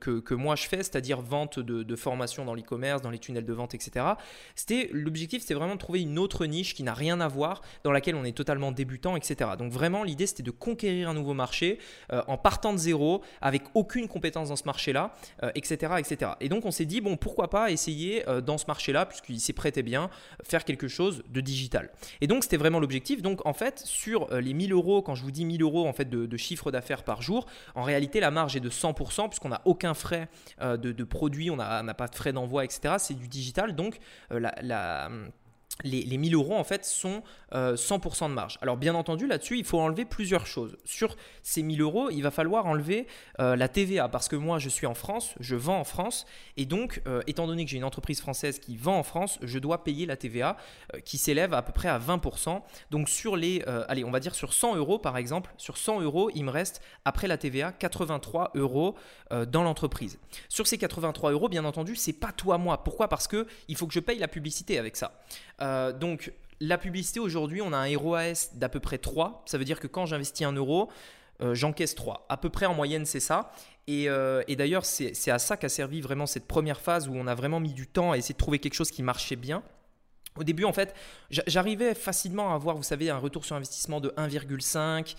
que, 0.00 0.20
que, 0.20 0.34
moi 0.34 0.56
je 0.56 0.66
fais, 0.66 0.78
c'est-à-dire 0.78 1.20
vente 1.20 1.58
de, 1.58 1.82
de 1.82 1.96
formation 1.96 2.44
dans 2.44 2.54
l'e-commerce, 2.54 3.02
dans 3.02 3.10
les 3.10 3.18
tunnels 3.18 3.46
de 3.46 3.52
vente, 3.52 3.74
etc. 3.74 4.06
C'était 4.54 4.90
l'objectif, 4.92 5.42
c'était 5.42 5.54
vraiment 5.54 5.74
de 5.74 5.80
trouver 5.80 6.02
une 6.02 6.18
autre 6.18 6.46
niche 6.46 6.74
qui 6.74 6.82
n'a 6.82 6.94
rien 6.94 7.20
à 7.20 7.28
voir, 7.28 7.62
dans 7.82 7.92
laquelle 7.92 8.14
on 8.14 8.24
est 8.24 8.36
totalement 8.36 8.72
débutant, 8.72 9.16
etc. 9.16 9.50
Donc 9.58 9.72
vraiment, 9.72 10.04
l'idée 10.04 10.26
c'était 10.26 10.42
de 10.42 10.50
conquérir 10.50 11.08
un 11.08 11.14
nouveau 11.14 11.34
marché 11.34 11.78
en 12.10 12.36
partant 12.36 12.72
de 12.72 12.78
zéro, 12.78 13.22
avec 13.40 13.62
aucune 13.74 14.08
compétence 14.08 14.48
dans 14.48 14.56
ce 14.56 14.64
marché-là, 14.64 15.14
etc., 15.54 15.94
etc. 15.98 16.32
Et 16.40 16.48
donc 16.48 16.64
on 16.64 16.70
s'est 16.70 16.84
dit 16.84 17.00
bon, 17.00 17.16
pourquoi 17.16 17.48
pas 17.50 17.70
essayer 17.70 18.24
dans 18.44 18.58
ce 18.58 18.66
marché-là, 18.66 19.06
puisqu'il 19.06 19.40
s'y 19.40 19.52
prêtait 19.52 19.82
bien, 19.82 20.10
faire 20.42 20.64
quelque 20.64 20.88
chose 20.88 21.22
de 21.28 21.40
digital. 21.40 21.90
Et 22.20 22.26
donc 22.26 22.44
c'était 22.44 22.56
vraiment 22.56 22.80
l'objectif. 22.80 23.22
Donc 23.22 23.44
en 23.46 23.52
fait, 23.52 23.80
sur 23.84 24.28
les 24.40 24.54
1000 24.54 24.72
euros, 24.72 25.02
quand 25.02 25.14
je 25.14 25.22
vous 25.22 25.30
dis 25.30 25.44
1000 25.44 25.62
euros 25.62 25.86
en 25.86 25.92
fait 25.92 26.08
de, 26.08 26.36
chiffre 26.36 26.70
d'affaires 26.70 27.04
par 27.04 27.22
jour, 27.22 27.46
en 27.74 27.82
réalité 27.82 28.20
la 28.20 28.30
marge 28.30 28.56
est 28.56 28.60
de 28.60 28.70
100% 28.70 28.94
puisqu'on 29.28 29.48
n'a 29.48 29.62
aucun 29.64 29.94
frais 29.94 30.28
de, 30.60 30.76
de, 30.76 31.04
produit, 31.04 31.50
on 31.50 31.56
n'a 31.56 31.94
pas 31.94 32.08
de 32.08 32.14
frais 32.14 32.32
d'envoi, 32.32 32.64
etc. 32.64 32.94
C'est 32.98 33.14
du 33.14 33.28
digital. 33.28 33.74
Donc 33.74 33.98
la, 34.30 34.54
la 34.62 35.10
les, 35.82 36.02
les, 36.02 36.18
1000 36.18 36.34
euros 36.34 36.54
en 36.54 36.62
fait 36.62 36.84
sont 36.84 37.22
100% 37.52 38.24
euh, 38.24 38.28
de 38.28 38.34
marge. 38.34 38.58
Alors 38.62 38.76
bien 38.76 38.94
entendu 38.94 39.26
là-dessus 39.26 39.58
il 39.58 39.64
faut 39.64 39.80
enlever 39.80 40.04
plusieurs 40.04 40.46
choses. 40.46 40.76
Sur 40.84 41.16
ces 41.42 41.62
1000 41.62 41.80
euros 41.82 42.10
il 42.10 42.22
va 42.22 42.30
falloir 42.30 42.66
enlever 42.66 43.08
euh, 43.40 43.56
la 43.56 43.68
TVA 43.68 44.08
parce 44.08 44.28
que 44.28 44.36
moi 44.36 44.58
je 44.58 44.68
suis 44.68 44.86
en 44.86 44.94
France, 44.94 45.34
je 45.40 45.56
vends 45.56 45.80
en 45.80 45.84
France 45.84 46.26
et 46.56 46.64
donc 46.64 47.02
euh, 47.06 47.22
étant 47.26 47.46
donné 47.46 47.64
que 47.64 47.70
j'ai 47.70 47.76
une 47.76 47.84
entreprise 47.84 48.20
française 48.20 48.60
qui 48.60 48.76
vend 48.76 48.98
en 48.98 49.02
France, 49.02 49.38
je 49.42 49.58
dois 49.58 49.82
payer 49.82 50.06
la 50.06 50.16
TVA 50.16 50.56
qui 51.04 51.18
s'élève 51.18 51.54
à 51.54 51.62
peu 51.62 51.72
près 51.72 51.88
à 51.88 51.98
20%. 51.98 52.62
Donc 52.90 53.08
sur 53.08 53.36
les, 53.36 53.62
allez 53.88 54.04
on 54.04 54.10
va 54.10 54.20
dire 54.20 54.34
sur 54.34 54.52
100 54.52 54.76
euros 54.76 54.98
par 54.98 55.16
exemple, 55.16 55.50
sur 55.56 55.76
100 55.76 56.02
euros 56.02 56.30
il 56.34 56.44
me 56.44 56.50
reste 56.50 56.82
après 57.04 57.26
la 57.26 57.36
TVA 57.36 57.72
83 57.72 58.52
euros 58.54 58.94
dans 59.48 59.62
l'entreprise. 59.62 60.18
Sur 60.48 60.66
ces 60.66 60.78
83 60.78 61.32
euros 61.32 61.48
bien 61.48 61.64
entendu 61.64 61.96
c'est 61.96 62.12
pas 62.12 62.32
toi 62.32 62.58
moi. 62.58 62.84
Pourquoi? 62.84 63.08
Parce 63.08 63.26
que 63.26 63.46
il 63.68 63.76
faut 63.76 63.86
que 63.86 63.94
je 63.94 64.00
paye 64.00 64.18
la 64.18 64.28
publicité 64.28 64.78
avec 64.78 64.96
ça. 64.96 65.20
Euh, 65.64 65.92
donc 65.92 66.32
la 66.60 66.78
publicité 66.78 67.20
aujourd'hui, 67.20 67.62
on 67.62 67.72
a 67.72 67.78
un 67.78 67.98
ROAS 67.98 68.50
d'à 68.54 68.68
peu 68.68 68.80
près 68.80 68.98
3. 68.98 69.42
Ça 69.46 69.58
veut 69.58 69.64
dire 69.64 69.80
que 69.80 69.86
quand 69.86 70.06
j'investis 70.06 70.46
un 70.46 70.52
euro, 70.52 70.90
euh, 71.42 71.54
j'encaisse 71.54 71.94
3. 71.94 72.26
À 72.28 72.36
peu 72.36 72.48
près 72.48 72.66
en 72.66 72.74
moyenne, 72.74 73.06
c'est 73.06 73.20
ça. 73.20 73.50
Et, 73.86 74.08
euh, 74.08 74.42
et 74.46 74.56
d'ailleurs, 74.56 74.84
c'est 74.84 75.30
à 75.30 75.38
ça 75.38 75.56
qu'a 75.56 75.68
servi 75.68 76.00
vraiment 76.00 76.26
cette 76.26 76.46
première 76.46 76.80
phase 76.80 77.08
où 77.08 77.14
on 77.14 77.26
a 77.26 77.34
vraiment 77.34 77.60
mis 77.60 77.72
du 77.72 77.86
temps 77.86 78.12
à 78.12 78.18
essayer 78.18 78.34
de 78.34 78.38
trouver 78.38 78.58
quelque 78.58 78.74
chose 78.74 78.90
qui 78.90 79.02
marchait 79.02 79.36
bien. 79.36 79.62
Au 80.36 80.42
début, 80.42 80.64
en 80.64 80.72
fait, 80.72 80.94
j'arrivais 81.30 81.94
facilement 81.94 82.52
à 82.52 82.54
avoir, 82.56 82.76
vous 82.76 82.82
savez, 82.82 83.08
un 83.08 83.18
retour 83.18 83.44
sur 83.44 83.54
investissement 83.54 84.00
de 84.00 84.08
1,5, 84.16 85.14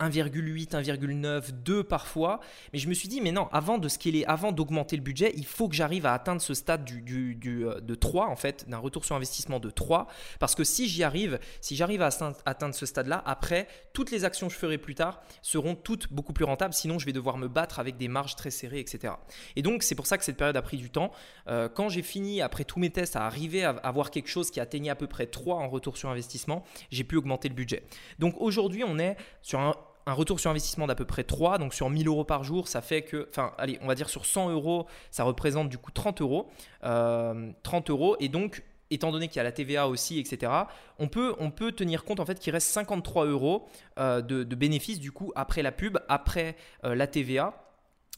1,8, 0.00 0.70
1,9, 0.70 1.52
2 1.52 1.84
parfois. 1.84 2.40
Mais 2.72 2.78
je 2.78 2.88
me 2.88 2.94
suis 2.94 3.08
dit, 3.08 3.20
mais 3.20 3.32
non, 3.32 3.48
avant 3.52 3.78
de 3.78 3.88
scaler, 3.88 4.24
avant 4.26 4.52
d'augmenter 4.52 4.96
le 4.96 5.02
budget, 5.02 5.32
il 5.36 5.46
faut 5.46 5.68
que 5.68 5.74
j'arrive 5.74 6.06
à 6.06 6.14
atteindre 6.14 6.40
ce 6.40 6.54
stade 6.54 6.84
du, 6.84 7.38
euh, 7.46 7.80
de 7.80 7.94
3, 7.94 8.28
en 8.28 8.36
fait, 8.36 8.68
d'un 8.68 8.78
retour 8.78 9.04
sur 9.04 9.14
investissement 9.14 9.60
de 9.60 9.70
3. 9.70 10.08
Parce 10.38 10.54
que 10.54 10.64
si 10.64 10.88
j'y 10.88 11.04
arrive, 11.04 11.38
si 11.60 11.76
j'arrive 11.76 12.02
à 12.02 12.10
atteindre 12.46 12.74
ce 12.74 12.86
stade-là, 12.86 13.22
après, 13.26 13.68
toutes 13.92 14.10
les 14.10 14.24
actions 14.24 14.48
que 14.48 14.54
je 14.54 14.58
ferai 14.58 14.78
plus 14.78 14.94
tard 14.94 15.20
seront 15.42 15.74
toutes 15.74 16.12
beaucoup 16.12 16.32
plus 16.32 16.44
rentables. 16.44 16.74
Sinon, 16.74 16.98
je 16.98 17.06
vais 17.06 17.12
devoir 17.12 17.36
me 17.36 17.48
battre 17.48 17.78
avec 17.78 17.96
des 17.96 18.08
marges 18.08 18.36
très 18.36 18.50
serrées, 18.50 18.80
etc. 18.80 19.14
Et 19.56 19.62
donc, 19.62 19.82
c'est 19.82 19.94
pour 19.94 20.06
ça 20.06 20.18
que 20.18 20.24
cette 20.24 20.36
période 20.36 20.56
a 20.56 20.62
pris 20.62 20.76
du 20.76 20.90
temps. 20.90 21.12
Euh, 21.48 21.68
quand 21.68 21.88
j'ai 21.88 22.02
fini, 22.02 22.40
après 22.40 22.64
tous 22.64 22.78
mes 22.78 22.90
tests, 22.90 23.16
à 23.16 23.26
arriver 23.26 23.64
à 23.64 23.70
avoir 23.70 24.10
quelque 24.10 24.28
chose 24.28 24.50
qui 24.50 24.60
atteignait 24.60 24.90
à 24.90 24.96
peu 24.96 25.06
près 25.06 25.26
3 25.26 25.56
en 25.56 25.68
retour 25.68 25.96
sur 25.96 26.08
investissement, 26.08 26.64
j'ai 26.90 27.04
pu 27.04 27.16
augmenter 27.16 27.48
le 27.48 27.54
budget. 27.54 27.84
Donc 28.18 28.34
aujourd'hui, 28.38 28.84
on 28.84 28.98
est 28.98 29.16
sur 29.42 29.60
un, 29.60 29.74
retour 30.14 30.40
sur 30.40 30.50
investissement 30.50 30.86
d'à 30.86 30.94
peu 30.94 31.04
près 31.04 31.24
3, 31.24 31.58
donc 31.58 31.74
sur 31.74 31.90
1000 31.90 32.08
euros 32.08 32.24
par 32.24 32.44
jour, 32.44 32.68
ça 32.68 32.80
fait 32.80 33.02
que, 33.02 33.28
enfin, 33.30 33.52
allez, 33.58 33.78
on 33.82 33.86
va 33.86 33.94
dire 33.94 34.08
sur 34.08 34.26
100 34.26 34.50
euros, 34.50 34.86
ça 35.10 35.24
représente 35.24 35.68
du 35.68 35.78
coup 35.78 35.90
30 35.90 36.20
euros. 36.20 36.48
30 36.80 36.88
euh, 36.90 37.52
euros, 37.88 38.16
et 38.20 38.28
donc 38.28 38.62
étant 38.90 39.12
donné 39.12 39.28
qu'il 39.28 39.36
y 39.36 39.40
a 39.40 39.44
la 39.44 39.52
TVA 39.52 39.88
aussi, 39.88 40.18
etc., 40.18 40.52
on 40.98 41.08
peut, 41.08 41.34
on 41.38 41.50
peut 41.50 41.72
tenir 41.72 42.04
compte 42.04 42.20
en 42.20 42.26
fait 42.26 42.38
qu'il 42.38 42.52
reste 42.52 42.68
53 42.68 43.26
euros 43.26 43.68
euh, 43.98 44.20
de, 44.20 44.42
bénéfices 44.54 45.00
du 45.00 45.12
coup 45.12 45.32
après 45.36 45.62
la 45.62 45.72
pub, 45.72 45.98
après 46.08 46.56
euh, 46.84 46.94
la 46.94 47.06
TVA 47.06 47.69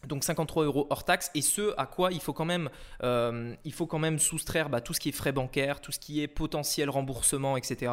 donc 0.08 0.24
53 0.24 0.64
euros 0.64 0.86
hors 0.90 1.04
taxe 1.04 1.30
et 1.34 1.42
ce 1.42 1.74
à 1.78 1.86
quoi 1.86 2.10
il 2.12 2.20
faut 2.20 2.32
quand 2.32 2.44
même, 2.44 2.68
euh, 3.02 3.54
il 3.64 3.72
faut 3.72 3.86
quand 3.86 3.98
même 3.98 4.18
soustraire 4.18 4.68
bah, 4.68 4.80
tout 4.80 4.94
ce 4.94 5.00
qui 5.00 5.08
est 5.08 5.12
frais 5.12 5.32
bancaires, 5.32 5.80
tout 5.80 5.92
ce 5.92 5.98
qui 5.98 6.22
est 6.22 6.28
potentiel 6.28 6.90
remboursement, 6.90 7.56
etc. 7.56 7.92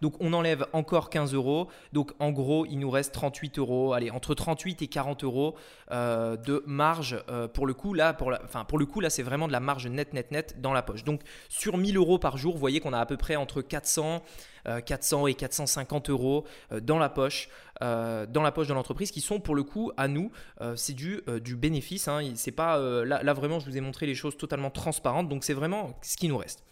Donc 0.00 0.14
on 0.20 0.32
enlève 0.32 0.66
encore 0.72 1.10
15 1.10 1.34
euros. 1.34 1.68
Donc 1.92 2.12
en 2.18 2.30
gros 2.30 2.66
il 2.66 2.78
nous 2.78 2.90
reste 2.90 3.12
38 3.12 3.58
euros, 3.58 3.92
allez 3.92 4.10
entre 4.10 4.34
38 4.34 4.82
et 4.82 4.86
40 4.86 5.24
euros 5.24 5.54
euh, 5.90 6.36
de 6.36 6.62
marge 6.66 7.22
euh, 7.28 7.46
pour 7.46 7.66
le 7.66 7.74
coup 7.74 7.92
là, 7.92 8.14
pour, 8.14 8.32
enfin, 8.44 8.64
pour 8.64 8.78
le 8.78 8.86
coup 8.86 9.00
là 9.00 9.10
c'est 9.10 9.22
vraiment 9.22 9.46
de 9.46 9.52
la 9.52 9.60
marge 9.60 9.86
net 9.86 10.14
net 10.14 10.30
net 10.30 10.60
dans 10.60 10.72
la 10.72 10.82
poche. 10.82 11.04
Donc 11.04 11.20
sur 11.48 11.76
1000 11.76 11.96
euros 11.96 12.18
par 12.18 12.38
jour, 12.38 12.54
vous 12.54 12.60
voyez 12.60 12.80
qu'on 12.80 12.92
a 12.92 13.00
à 13.00 13.06
peu 13.06 13.16
près 13.16 13.36
entre 13.36 13.60
400 13.60 14.22
400 14.64 15.26
et 15.26 15.34
450 15.34 16.10
euros 16.10 16.44
dans 16.82 16.98
la 16.98 17.08
poche, 17.08 17.48
dans 17.80 18.42
la 18.42 18.52
poche 18.52 18.68
de 18.68 18.74
l'entreprise, 18.74 19.10
qui 19.10 19.20
sont 19.20 19.40
pour 19.40 19.54
le 19.54 19.62
coup 19.62 19.92
à 19.96 20.08
nous, 20.08 20.30
c'est 20.76 20.94
du, 20.94 21.22
bénéfice. 21.56 22.08
Hein. 22.08 22.32
C'est 22.34 22.52
pas 22.52 22.78
là, 23.04 23.32
vraiment, 23.32 23.60
je 23.60 23.66
vous 23.66 23.76
ai 23.76 23.80
montré 23.80 24.06
les 24.06 24.14
choses 24.14 24.36
totalement 24.36 24.70
transparentes, 24.70 25.28
donc 25.28 25.44
c'est 25.44 25.54
vraiment 25.54 25.98
ce 26.02 26.16
qui 26.16 26.28
nous 26.28 26.38
reste. 26.38 26.64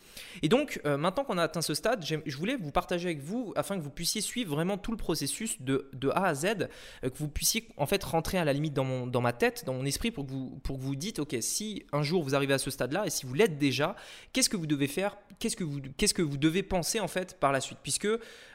Et 0.43 0.49
donc, 0.49 0.81
euh, 0.85 0.97
maintenant 0.97 1.25
qu'on 1.25 1.39
a 1.39 1.43
atteint 1.43 1.63
ce 1.63 1.75
stade, 1.75 2.05
je 2.05 2.37
voulais 2.37 2.57
vous 2.57 2.71
partager 2.71 3.09
avec 3.09 3.21
vous 3.21 3.53
afin 3.57 3.77
que 3.77 3.83
vous 3.83 3.91
puissiez 3.91 4.21
suivre 4.21 4.55
vraiment 4.55 4.79
tout 4.79 4.91
le 4.91 4.97
processus 4.97 5.61
de, 5.61 5.89
A 6.15 6.27
à 6.27 6.35
Z, 6.35 6.45
euh, 6.45 7.11
que 7.11 7.19
vous 7.19 7.29
puissiez 7.29 7.69
en 7.77 7.87
fait 7.87 8.03
rentrer 8.05 8.39
à 8.39 8.45
la 8.45 8.53
limite 8.53 8.75
dans, 8.75 9.21
ma 9.21 9.33
tête, 9.33 9.65
dans 9.65 9.75
mon 9.75 9.85
esprit, 9.85 10.11
pour 10.11 10.27
que 10.27 10.31
vous, 10.31 10.61
vous 10.69 10.97
dites, 10.97 11.19
ok, 11.19 11.37
si 11.41 11.85
un 11.93 12.03
jour 12.03 12.23
vous 12.23 12.35
arrivez 12.35 12.55
à 12.55 12.59
ce 12.59 12.71
stade-là, 12.71 13.07
et 13.07 13.11
si 13.11 13.27
vous 13.27 13.35
l'êtes 13.35 13.59
déjà, 13.59 13.97
qu'est-ce 14.33 14.49
que 14.49 14.57
vous 14.57 14.67
devez 14.67 14.89
faire 14.89 15.17
Qu'est-ce 15.39 15.57
que 15.57 15.63
vous, 15.63 15.81
qu'est-ce 15.97 16.15
que 16.15 16.23
vous 16.23 16.37
devez 16.37 16.65
penser 16.65 16.99
en 16.99 17.07
fait 17.07 17.39
par 17.39 17.53
la 17.53 17.61
suite? 17.61 17.79
Puisque 17.81 18.09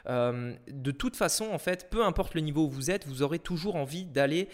euh, 0.06 0.54
de 0.68 0.90
toute 0.90 1.16
façon, 1.16 1.46
en 1.50 1.58
fait, 1.58 1.88
peu 1.88 2.04
importe 2.04 2.34
le 2.34 2.42
niveau 2.42 2.66
où 2.66 2.70
vous 2.70 2.90
êtes, 2.90 3.06
vous 3.06 3.22
aurez 3.22 3.38
toujours 3.38 3.76
envie 3.76 4.04
d'aller 4.04 4.48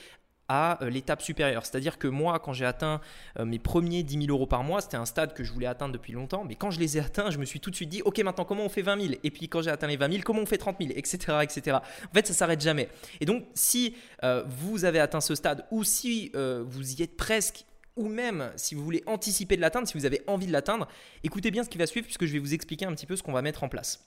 à 0.51 0.83
euh, 0.83 0.91
l'étape 0.91 1.23
supérieure. 1.23 1.65
C'est-à-dire 1.65 1.97
que 1.97 2.09
moi, 2.09 2.41
quand 2.41 2.53
j'ai 2.53 2.67
atteint 2.67 3.01
euh, 3.39 3.45
mes 3.45 3.61
premiers 3.61 4.03
10 4.03 4.27
000 4.27 4.37
euros 4.37 4.49
par 4.49 4.65
mois, 4.65 4.81
c'était 4.81 4.97
un 4.97 5.07
stade 5.07 5.33
que 5.33 5.45
je 5.45 5.53
voulais 5.53 5.69
atteindre 5.69 5.93
depuis 5.93 6.13
longtemps, 6.13 6.45
mais 6.45 6.57
quand 6.57 6.73
je 6.73 6.81
les 6.81 6.99
ai 6.99 7.01
atteints, 7.01 7.31
je 7.31 7.39
me 7.39 7.45
suis 7.45 7.61
tout 7.61 7.71
de 7.71 7.77
suite 7.77 7.89
dit, 7.89 8.03
ok, 8.03 8.19
maintenant 8.19 8.45
comment 8.45 8.65
on 8.65 8.69
fait 8.69 8.83
20 8.83 9.01
000 9.01 9.15
Et 9.23 9.31
puis 9.31 9.49
quand 9.49 9.63
j'ai 9.63 9.71
atteint 9.71 9.87
les 9.87 9.97
20 9.97 10.11
000, 10.11 10.23
comment 10.25 10.41
on 10.41 10.47
fait 10.47 10.59
30 10.59 10.79
000 10.81 10.91
Etc. 10.97 11.19
etc. 11.43 11.77
En 11.77 12.13
fait, 12.13 12.27
ça 12.27 12.35
s'arrête 12.35 12.61
jamais. 12.61 12.89
Et 13.21 13.27
donc, 13.27 13.45
si 13.55 13.95
euh, 14.25 14.43
vous 14.49 14.85
avez 14.85 14.99
atteint 14.99 15.21
ce 15.21 15.37
stade, 15.37 15.65
ou 15.71 15.85
si 15.85 16.33
vous 16.35 16.95
y 16.95 17.03
êtes 17.03 17.17
presque, 17.17 17.65
ou 17.95 18.09
même 18.09 18.51
si 18.57 18.75
vous 18.75 18.83
voulez 18.83 19.05
anticiper 19.07 19.55
de 19.55 19.61
l'atteindre, 19.61 19.87
si 19.87 19.97
vous 19.97 20.05
avez 20.05 20.23
envie 20.27 20.47
de 20.49 20.53
l'atteindre, 20.53 20.89
écoutez 21.23 21.53
bien 21.53 21.63
ce 21.63 21.69
qui 21.69 21.79
va 21.79 21.87
suivre, 21.87 22.07
puisque 22.07 22.25
je 22.25 22.33
vais 22.33 22.39
vous 22.41 22.55
expliquer 22.55 22.87
un 22.87 22.93
petit 22.93 23.07
peu 23.07 23.15
ce 23.15 23.23
qu'on 23.23 23.33
va 23.33 23.43
mettre 23.43 23.63
en 23.63 23.69
place. 23.69 24.05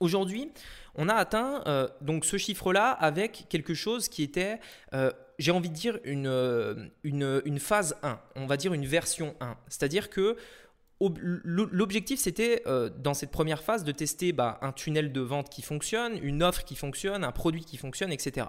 Aujourd'hui, 0.00 0.50
on 0.94 1.08
a 1.08 1.14
atteint 1.14 1.62
donc 2.00 2.24
ce 2.24 2.36
chiffre-là 2.36 2.90
avec 2.90 3.46
quelque 3.48 3.74
chose 3.74 4.08
qui 4.08 4.22
était 4.22 4.58
j'ai 5.40 5.50
envie 5.52 5.70
de 5.70 5.74
dire, 5.74 5.98
une, 6.04 6.26
euh, 6.26 6.74
une, 7.02 7.58
phase 7.58 7.96
1, 8.02 8.20
on 8.36 8.46
va 8.46 8.56
dire 8.58 8.74
une 8.74 8.84
version 8.84 9.34
1. 9.40 9.56
C'est-à-dire 9.68 10.10
que 10.10 10.36
l'objectif, 11.00 12.20
c'était 12.20 12.62
euh, 12.66 12.90
dans 12.90 13.14
cette 13.14 13.30
première 13.30 13.62
phase 13.62 13.84
de 13.84 13.90
tester 13.90 14.32
bah, 14.32 14.58
un 14.60 14.72
tunnel 14.72 15.12
de 15.12 15.20
vente 15.22 15.48
qui 15.48 15.62
fonctionne, 15.62 16.18
une 16.22 16.42
offre 16.42 16.62
qui 16.62 16.76
fonctionne, 16.76 17.24
un 17.24 17.32
produit 17.32 17.64
qui 17.64 17.78
fonctionne, 17.78 18.12
etc. 18.12 18.48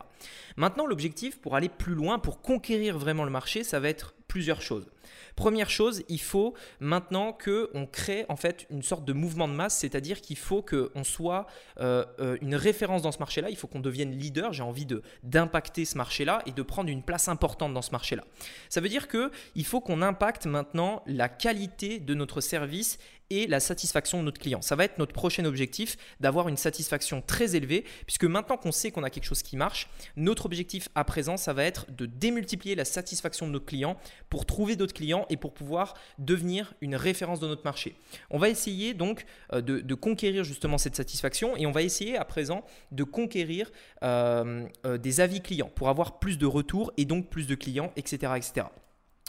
Maintenant, 0.57 0.85
l'objectif 0.85 1.39
pour 1.39 1.55
aller 1.55 1.69
plus 1.69 1.95
loin, 1.95 2.19
pour 2.19 2.41
conquérir 2.41 2.97
vraiment 2.97 3.23
le 3.23 3.31
marché, 3.31 3.63
ça 3.63 3.79
va 3.79 3.87
être 3.87 4.13
plusieurs 4.31 4.61
choses. 4.61 4.87
Première 5.35 5.69
chose, 5.69 6.03
il 6.07 6.21
faut 6.21 6.53
maintenant 6.79 7.33
que 7.33 7.69
on 7.73 7.85
crée 7.85 8.25
en 8.29 8.37
fait 8.37 8.65
une 8.69 8.81
sorte 8.81 9.03
de 9.03 9.11
mouvement 9.11 9.49
de 9.49 9.53
masse, 9.53 9.77
c'est-à-dire 9.77 10.21
qu'il 10.21 10.37
faut 10.37 10.61
qu'on 10.61 11.03
soit 11.03 11.47
euh, 11.81 12.05
euh, 12.21 12.37
une 12.41 12.55
référence 12.55 13.01
dans 13.01 13.11
ce 13.11 13.19
marché-là, 13.19 13.49
il 13.49 13.57
faut 13.57 13.67
qu'on 13.67 13.81
devienne 13.81 14.11
leader. 14.11 14.53
J'ai 14.53 14.63
envie 14.63 14.87
d'impacter 15.23 15.83
ce 15.83 15.97
marché-là 15.97 16.43
et 16.45 16.53
de 16.53 16.61
prendre 16.61 16.89
une 16.89 17.03
place 17.03 17.27
importante 17.27 17.73
dans 17.73 17.81
ce 17.81 17.91
marché-là. 17.91 18.23
Ça 18.69 18.79
veut 18.79 18.87
dire 18.87 19.09
que 19.09 19.31
il 19.55 19.65
faut 19.65 19.81
qu'on 19.81 20.01
impacte 20.01 20.45
maintenant 20.45 21.03
la 21.07 21.27
qualité 21.27 21.99
de 21.99 22.13
notre 22.13 22.39
service 22.39 22.97
et 23.31 23.47
la 23.47 23.59
satisfaction 23.59 24.19
de 24.19 24.25
notre 24.25 24.39
client. 24.39 24.61
Ça 24.61 24.75
va 24.75 24.83
être 24.83 24.99
notre 24.99 25.13
prochain 25.13 25.45
objectif, 25.45 25.97
d'avoir 26.19 26.49
une 26.49 26.57
satisfaction 26.57 27.23
très 27.25 27.55
élevée, 27.55 27.85
puisque 28.05 28.25
maintenant 28.25 28.57
qu'on 28.57 28.71
sait 28.71 28.91
qu'on 28.91 29.03
a 29.03 29.09
quelque 29.09 29.25
chose 29.25 29.41
qui 29.41 29.57
marche, 29.57 29.89
notre 30.15 30.45
objectif 30.45 30.89
à 30.93 31.03
présent, 31.03 31.37
ça 31.37 31.53
va 31.53 31.63
être 31.63 31.85
de 31.91 32.05
démultiplier 32.05 32.75
la 32.75 32.85
satisfaction 32.85 33.47
de 33.47 33.53
nos 33.53 33.59
clients 33.59 33.97
pour 34.29 34.45
trouver 34.45 34.75
d'autres 34.75 34.93
clients 34.93 35.25
et 35.29 35.37
pour 35.37 35.53
pouvoir 35.53 35.95
devenir 36.19 36.73
une 36.81 36.95
référence 36.95 37.39
de 37.39 37.47
notre 37.47 37.63
marché. 37.63 37.95
On 38.29 38.37
va 38.37 38.49
essayer 38.49 38.93
donc 38.93 39.25
euh, 39.53 39.61
de, 39.61 39.95
conquérir 39.95 40.43
justement 40.43 40.77
cette 40.77 40.95
satisfaction 40.95 41.55
et 41.55 41.65
on 41.65 41.71
va 41.71 41.83
essayer 41.83 42.17
à 42.17 42.25
présent 42.25 42.65
de 42.91 43.03
conquérir 43.03 43.71
euh, 44.03 44.67
euh, 44.85 44.97
des 44.97 45.21
avis 45.21 45.41
clients 45.41 45.71
pour 45.73 45.89
avoir 45.89 46.19
plus 46.19 46.37
de 46.37 46.45
retours 46.45 46.91
et 46.97 47.05
donc 47.05 47.29
plus 47.29 47.47
de 47.47 47.55
clients, 47.55 47.91
etc. 47.95 48.33
etc. 48.35 48.67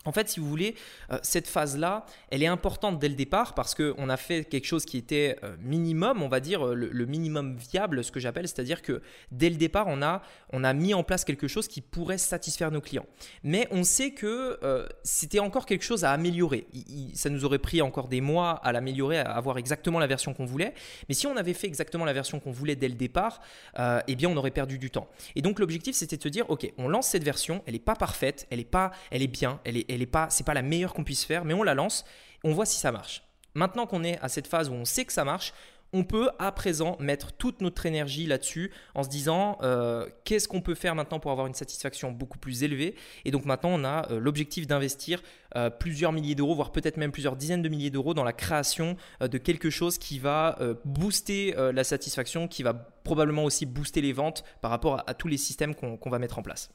En 0.05 0.13
fait, 0.13 0.29
si 0.29 0.41
vous 0.41 0.49
voulez, 0.49 0.75
euh, 1.11 1.19
cette 1.23 1.47
phase-là, 1.47 2.07
elle 2.31 2.43
est 2.43 2.47
importante 2.49 2.99
dès 2.99 3.09
le 3.09 3.15
départ 3.15 3.55
parce 3.55 3.75
qu'on 3.75 4.09
a 4.09 4.17
fait 4.17 4.45
quelque 4.45 4.67
chose 4.67 4.85
qui 4.85 4.97
était 4.97 5.39
euh, 5.45 5.57
minimum, 5.61 6.23
on 6.23 6.29
va 6.29 6.41
dire 6.41 6.67
euh, 6.67 6.75
le, 6.75 7.07
minimum 7.07 7.57
viable, 7.57 8.03
ce 8.03 8.11
que 8.11 8.21
j'appelle, 8.21 8.49
c'est-à-dire 8.49 8.83
que 8.83 9.03
dès 9.31 9.51
le 9.51 9.57
départ, 9.57 9.87
on 9.89 10.03
a, 10.03 10.23
on 10.53 10.65
a 10.65 10.73
mis 10.73 10.95
en 10.95 11.05
place 11.05 11.25
quelque 11.25 11.49
chose 11.49 11.69
qui 11.69 11.81
pourrait 11.81 12.19
satisfaire 12.19 12.71
nos 12.71 12.81
clients. 12.81 13.07
Mais 13.45 13.69
on 13.71 13.85
sait 13.85 14.13
que 14.13 14.59
c'était 15.03 15.39
encore 15.39 15.67
quelque 15.67 15.85
chose 15.85 16.05
à 16.05 16.13
améliorer. 16.13 16.67
ça 17.15 17.31
nous 17.31 17.45
aurait 17.45 17.59
pris 17.59 17.83
encore 17.83 18.09
des 18.09 18.21
mois 18.21 18.53
à 18.53 18.73
l'améliorer, 18.73 19.19
à 19.19 19.33
avoir 19.33 19.59
exactement 19.59 19.99
la 19.99 20.07
version 20.07 20.35
qu'on 20.35 20.45
voulait. 20.45 20.75
Mais 21.09 21.15
si 21.15 21.27
on 21.27 21.37
avait 21.37 21.55
fait 21.55 21.67
exactement 21.67 22.05
la 22.05 22.13
version 22.13 22.41
qu'on 22.41 22.51
voulait 22.51 22.77
dès 22.77 22.89
le 22.89 22.95
départ, 22.95 23.41
eh 23.79 24.15
bien, 24.17 24.29
on 24.29 24.37
aurait 24.37 24.51
perdu 24.51 24.79
du 24.79 24.91
temps. 24.91 25.09
Et 25.37 25.43
donc, 25.43 25.59
l'objectif, 25.59 25.95
c'était 25.95 26.17
de 26.17 26.23
se 26.23 26.29
dire, 26.29 26.49
ok, 26.51 26.73
on 26.79 26.89
lance 26.89 27.09
cette 27.09 27.25
version, 27.25 27.63
elle 27.67 27.75
n'est 27.75 27.79
pas 27.79 27.97
parfaite, 27.97 28.47
elle 28.51 28.61
est 28.61 28.65
pas, 28.65 28.93
elle 29.11 29.23
est 29.23 29.27
bien, 29.27 29.61
elle 29.65 29.77
est 29.77 29.92
elle 29.95 30.03
est 30.03 30.07
pas, 30.07 30.29
c'est 30.31 30.47
pas 30.47 30.55
la 30.55 30.63
meilleure 30.63 30.95
qu'on 30.95 31.05
puisse 31.05 31.25
faire, 31.25 31.45
mais 31.45 31.55
on 31.55 31.63
la 31.63 31.75
lance, 31.75 32.05
on 32.45 32.53
voit 32.53 32.67
si 32.67 32.79
ça 32.79 32.93
marche. 32.93 33.23
Maintenant 33.55 33.87
qu'on 33.87 34.05
est 34.05 34.19
à 34.21 34.29
cette 34.29 34.47
phase 34.47 34.69
où 34.69 34.73
on 34.73 34.85
sait 34.85 35.05
que 35.05 35.13
ça 35.13 35.25
marche, 35.25 35.53
on 35.93 36.05
peut 36.05 36.31
à 36.39 36.53
présent 36.53 36.97
mettre 37.01 37.33
toute 37.33 37.61
notre 37.61 37.85
énergie 37.85 38.27
là-dessus 38.27 38.73
en 38.95 39.03
se 39.03 39.09
disant 39.09 39.59
euh, 39.63 40.09
qu'est-ce 40.25 40.49
qu'on 40.49 40.63
peut 40.63 40.75
faire 40.75 40.95
maintenant 40.95 41.21
pour 41.21 41.31
avoir 41.31 41.47
une 41.47 41.55
satisfaction 41.55 42.11
beaucoup 42.11 42.39
plus 42.39 42.63
élevée? 42.63 42.95
Et 43.25 43.31
donc 43.31 43.45
maintenant, 43.45 43.71
on 43.73 43.85
a 43.85 44.11
euh, 44.11 44.19
l'objectif 44.19 44.67
d'investir 44.67 45.23
euh, 45.57 45.69
plusieurs 45.69 46.13
milliers 46.13 46.35
d'euros, 46.35 46.55
voire 46.55 46.73
peut-être 46.73 46.97
même 46.97 47.13
plusieurs 47.13 47.37
dizaines 47.37 47.63
de 47.63 47.69
milliers 47.69 47.91
d'euros 47.91 48.15
dans 48.15 48.25
la 48.25 48.33
création 48.33 48.97
de 49.21 49.39
quelque 49.39 49.69
chose 49.69 49.99
qui 49.99 50.19
va 50.19 50.59
booster 50.85 51.55
la 51.57 51.85
satisfaction, 51.85 52.49
qui 52.49 52.63
va 52.63 52.73
probablement 52.73 53.45
aussi 53.45 53.67
booster 53.67 54.01
les 54.01 54.13
ventes 54.13 54.45
par 54.61 54.71
rapport 54.71 55.03
à, 55.07 55.15
tous 55.15 55.29
les 55.29 55.37
systèmes 55.37 55.75
qu'on 55.75 56.11
va 56.11 56.19
mettre 56.19 56.39
en 56.39 56.43
place. 56.43 56.71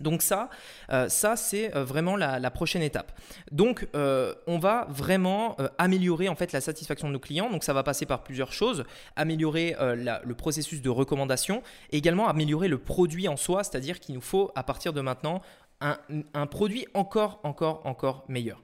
Donc 0.00 0.22
ça, 0.22 0.50
euh, 0.90 1.08
ça 1.08 1.36
c'est 1.36 1.74
euh, 1.74 1.84
vraiment 1.84 2.16
la, 2.16 2.50
prochaine 2.50 2.82
étape. 2.82 3.18
Donc 3.50 3.88
euh, 3.94 4.34
on 4.46 4.58
va 4.58 4.86
vraiment 4.90 5.56
améliorer 5.78 6.28
en 6.28 6.34
fait 6.34 6.52
la 6.52 6.60
satisfaction 6.60 7.08
de 7.08 7.12
nos 7.12 7.18
clients. 7.18 7.50
Donc 7.50 7.64
ça 7.64 7.72
va 7.72 7.82
passer 7.82 8.06
par 8.06 8.22
plusieurs 8.22 8.52
choses 8.52 8.84
améliorer 9.16 9.74
le 9.78 10.34
processus 10.34 10.82
de 10.82 10.90
recommandation, 10.90 11.62
également 11.90 12.28
améliorer 12.28 12.68
le 12.68 12.78
produit 12.78 13.28
en 13.28 13.36
soi, 13.36 13.64
c'est-à-dire 13.64 14.00
qu'il 14.00 14.14
nous 14.14 14.20
faut 14.20 14.50
à 14.54 14.62
partir 14.62 14.92
de 14.92 15.00
maintenant 15.00 15.42
un 15.80 16.46
produit 16.46 16.86
encore, 16.94 17.40
encore, 17.42 17.82
encore 17.84 18.24
meilleur. 18.28 18.62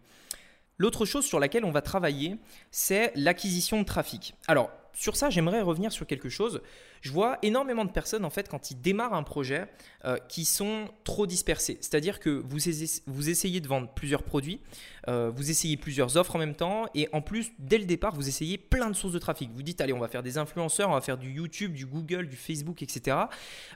L'autre 0.79 1.05
chose 1.05 1.25
sur 1.25 1.39
laquelle 1.39 1.65
on 1.65 1.71
va 1.71 1.83
travailler, 1.83 2.37
c'est 2.71 3.13
l'acquisition 3.15 3.79
de 3.79 3.85
trafic. 3.85 4.35
Alors 4.49 4.71
sur 4.95 5.17
ça, 5.17 5.31
j'aimerais 5.31 5.63
revenir 5.63 5.93
sur 5.93 6.07
quelque 6.07 6.29
chose. 6.29 6.63
Je 7.03 7.11
vois 7.11 7.37
énormément 7.43 7.85
de 7.85 7.91
personnes, 7.91 8.25
en 8.25 8.31
fait, 8.31 8.49
quand 8.49 8.71
ils 8.71 8.81
démarrent 8.81 9.15
un 9.15 9.25
projet, 9.25 9.67
euh, 10.05 10.17
qui 10.29 10.45
sont 10.45 10.87
trop 11.03 11.27
dispersés. 11.27 11.77
C'est-à-dire 11.81 12.21
que 12.21 12.31
vous, 12.31 12.59
vous, 13.07 13.29
essayez 13.29 13.61
de 13.61 13.67
vendre 13.67 13.89
plusieurs 13.89 14.23
produits, 14.23 14.61
euh, 15.09 15.31
vous 15.35 15.51
essayez 15.51 15.77
plusieurs 15.77 16.17
offres 16.17 16.37
en 16.37 16.39
même 16.39 16.55
temps, 16.55 16.87
et 16.95 17.09
en 17.13 17.21
plus, 17.21 17.51
dès 17.59 17.79
le 17.79 17.87
départ, 17.87 18.15
vous 18.15 18.29
essayez 18.29 18.57
plein 18.57 18.89
de 18.89 18.95
sources 18.95 19.13
de 19.13 19.19
trafic. 19.19 19.51
Vous 19.53 19.65
dites, 19.65 19.81
allez, 19.81 19.93
on 19.93 19.99
va 19.99 20.07
faire 20.07 20.23
des 20.23 20.39
influenceurs, 20.39 20.91
on 20.91 20.95
va 20.95 21.01
faire 21.01 21.19
du 21.19 21.33
YouTube, 21.33 21.73
du 21.73 21.87
Google, 21.87 22.29
du 22.29 22.37
Facebook, 22.37 22.83
etc. 22.83 23.17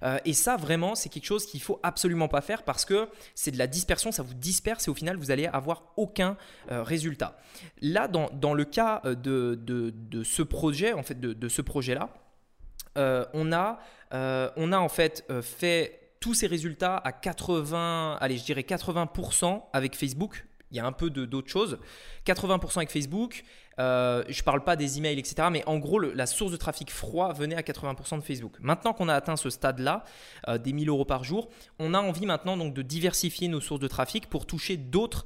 Euh, 0.05 0.19
et 0.25 0.33
ça, 0.33 0.57
vraiment, 0.57 0.95
c'est 0.95 1.09
quelque 1.09 1.27
chose 1.27 1.47
qu'il 1.47 1.61
faut 1.61 1.81
absolument 1.83 2.29
pas 2.29 2.43
faire 2.43 2.63
parce 2.63 2.85
que 2.85 3.09
c'est 3.35 3.51
de 3.51 3.59
la 3.59 3.67
dispersion, 3.67 4.13
ça 4.13 4.23
vous 4.23 4.35
disperse 4.35 4.87
et 4.87 4.91
au 4.91 4.95
final, 4.95 5.17
vous 5.17 5.33
allez 5.33 5.47
avoir 5.47 5.93
aucun 5.97 6.37
résultat. 6.69 7.39
Là, 7.83 8.07
dans, 8.07 8.31
dans, 8.31 8.55
le 8.55 8.65
cas 8.65 9.03
de, 9.05 9.59
de, 9.61 9.93
de 9.95 10.23
ce 10.23 10.43
projet, 10.43 10.93
en 10.93 11.03
fait, 11.03 11.19
de, 11.19 11.33
de 11.33 11.49
ce 11.49 11.63
projet-là, 11.63 12.11
euh, 12.97 13.25
on, 13.35 13.53
a, 13.53 13.79
euh, 14.13 14.51
on 14.57 14.73
a 14.73 14.79
en 14.79 14.89
fait 14.89 15.25
euh, 15.31 15.43
fait 15.43 16.01
tous 16.21 16.35
ces 16.35 16.47
résultats 16.47 16.97
à 16.97 17.13
80, 17.13 18.19
allez, 18.21 18.39
je 18.39 18.45
dirais 18.45 18.63
80% 18.63 19.63
avec 19.73 19.97
Facebook. 19.97 20.47
Il 20.71 20.77
y 20.77 20.81
a 20.81 20.87
un 20.87 20.93
peu 20.93 21.11
d'autres 21.11 21.49
choses. 21.49 21.79
80% 22.27 22.79
avec 22.79 22.91
Facebook. 22.91 23.45
Je 23.79 23.83
ne 23.83 24.45
parle 24.45 24.65
pas 24.65 24.77
des 24.77 24.99
emails, 24.99 25.19
etc. 25.19 25.49
Mais 25.51 25.63
en 25.67 25.79
gros, 25.79 25.99
la 25.99 26.27
source 26.27 26.53
de 26.53 26.57
trafic 26.57 26.91
froid 26.91 27.33
venait 27.33 27.57
à 27.57 27.63
80% 27.63 28.19
de 28.19 28.23
Facebook. 28.23 28.57
Maintenant 28.61 28.93
qu'on 28.93 29.09
a 29.09 29.15
atteint 29.15 29.37
ce 29.37 29.51
stade-là, 29.51 30.05
des 30.59 30.73
1000 30.73 30.89
euros 30.89 31.05
par 31.05 31.25
jour, 31.25 31.49
on 31.79 31.95
a 31.95 32.01
envie 32.01 32.27
maintenant 32.27 32.57
donc 32.57 32.75
de 32.75 32.83
diversifier 32.83 33.49
nos 33.49 33.61
sources 33.61 33.81
de 33.81 33.89
trafic 33.89 34.29
pour 34.29 34.47
toucher 34.47 34.77
d'autres 34.77 35.25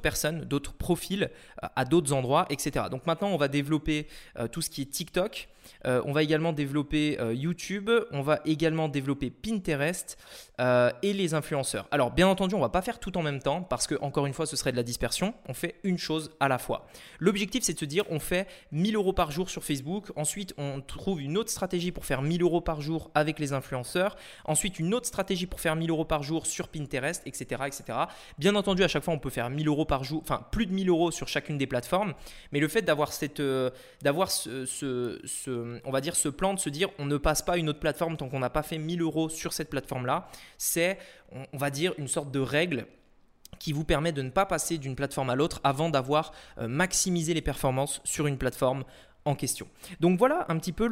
personnes, 0.00 0.44
d'autres 0.44 0.72
profils 0.72 1.30
à 1.76 1.84
d'autres 1.84 2.12
endroits, 2.12 2.46
etc. 2.50 2.86
Donc 2.90 3.06
maintenant, 3.06 3.28
on 3.28 3.36
va 3.36 3.48
développer 3.48 4.08
tout 4.52 4.62
ce 4.62 4.70
qui 4.70 4.82
est 4.82 4.90
TikTok. 4.90 5.48
Euh, 5.86 6.02
on 6.04 6.12
va 6.12 6.22
également 6.22 6.52
développer 6.52 7.18
euh, 7.20 7.34
YouTube, 7.34 7.90
on 8.10 8.22
va 8.22 8.40
également 8.44 8.88
développer 8.88 9.30
Pinterest 9.30 10.18
euh, 10.60 10.90
et 11.02 11.12
les 11.12 11.34
influenceurs. 11.34 11.86
Alors 11.90 12.10
bien 12.10 12.28
entendu, 12.28 12.54
on 12.54 12.60
va 12.60 12.68
pas 12.68 12.82
faire 12.82 12.98
tout 12.98 13.16
en 13.16 13.22
même 13.22 13.40
temps 13.40 13.62
parce 13.62 13.86
que 13.86 13.94
encore 14.00 14.26
une 14.26 14.32
fois, 14.32 14.46
ce 14.46 14.56
serait 14.56 14.72
de 14.72 14.76
la 14.76 14.82
dispersion. 14.82 15.34
On 15.48 15.54
fait 15.54 15.76
une 15.84 15.98
chose 15.98 16.30
à 16.40 16.48
la 16.48 16.58
fois. 16.58 16.86
L'objectif, 17.18 17.64
c'est 17.68 17.74
de 17.74 17.78
se 17.78 17.84
dire, 17.84 18.04
on 18.08 18.18
fait 18.18 18.48
1000 18.72 18.96
euros 18.96 19.12
par 19.12 19.30
jour 19.30 19.50
sur 19.50 19.62
Facebook. 19.62 20.06
Ensuite, 20.16 20.54
on 20.56 20.80
trouve 20.80 21.20
une 21.20 21.36
autre 21.36 21.50
stratégie 21.50 21.92
pour 21.92 22.06
faire 22.06 22.22
1000 22.22 22.42
euros 22.42 22.62
par 22.62 22.80
jour 22.80 23.10
avec 23.14 23.38
les 23.38 23.52
influenceurs. 23.52 24.16
Ensuite, 24.46 24.78
une 24.78 24.94
autre 24.94 25.06
stratégie 25.06 25.46
pour 25.46 25.60
faire 25.60 25.76
1000 25.76 25.90
euros 25.90 26.06
par 26.06 26.22
jour 26.22 26.46
sur 26.46 26.68
Pinterest, 26.68 27.22
etc., 27.26 27.62
etc. 27.66 27.98
Bien 28.38 28.54
entendu, 28.54 28.82
à 28.84 28.88
chaque 28.88 29.04
fois, 29.04 29.12
on 29.12 29.18
peut 29.18 29.28
faire 29.28 29.50
1000 29.50 29.68
euros 29.68 29.84
par 29.84 30.02
jour, 30.02 30.22
enfin 30.22 30.46
plus 30.50 30.64
de 30.64 30.72
1000 30.72 30.88
euros 30.88 31.10
sur 31.10 31.28
chacune 31.28 31.58
des 31.58 31.66
plateformes. 31.66 32.14
Mais 32.52 32.60
le 32.60 32.68
fait 32.68 32.82
d'avoir 32.82 33.10
d'avoir 34.00 34.30
ce, 34.30 35.18
plan 36.28 36.54
de 36.54 36.58
se 36.58 36.70
dire 36.70 36.88
on 36.98 37.04
ne 37.04 37.18
passe 37.18 37.42
pas 37.42 37.58
une 37.58 37.68
autre 37.68 37.80
plateforme 37.80 38.16
tant 38.16 38.30
qu'on 38.30 38.38
n'a 38.38 38.50
pas 38.50 38.62
fait 38.62 38.78
1000 38.78 39.02
euros 39.02 39.28
sur 39.28 39.52
cette 39.52 39.68
plateforme-là, 39.68 40.28
c'est, 40.56 40.98
on, 41.52 41.58
va 41.58 41.68
dire, 41.68 41.92
une 41.98 42.08
sorte 42.08 42.30
de 42.30 42.40
règle 42.40 42.86
qui 43.58 43.72
vous 43.72 43.84
permet 43.84 44.12
de 44.12 44.22
ne 44.22 44.30
pas 44.30 44.46
passer 44.46 44.78
d'une 44.78 44.94
plateforme 44.94 45.30
à 45.30 45.34
l'autre 45.34 45.60
avant 45.64 45.90
d'avoir 45.90 46.32
euh, 46.58 46.68
maximisé 46.68 47.34
les 47.34 47.42
performances 47.42 48.00
sur 48.04 48.26
une 48.26 48.38
plateforme 48.38 48.84
en 49.24 49.34
question. 49.34 49.68
Donc 50.00 50.18
voilà 50.18 50.46
un 50.48 50.58
petit 50.58 50.72
peu 50.72 50.86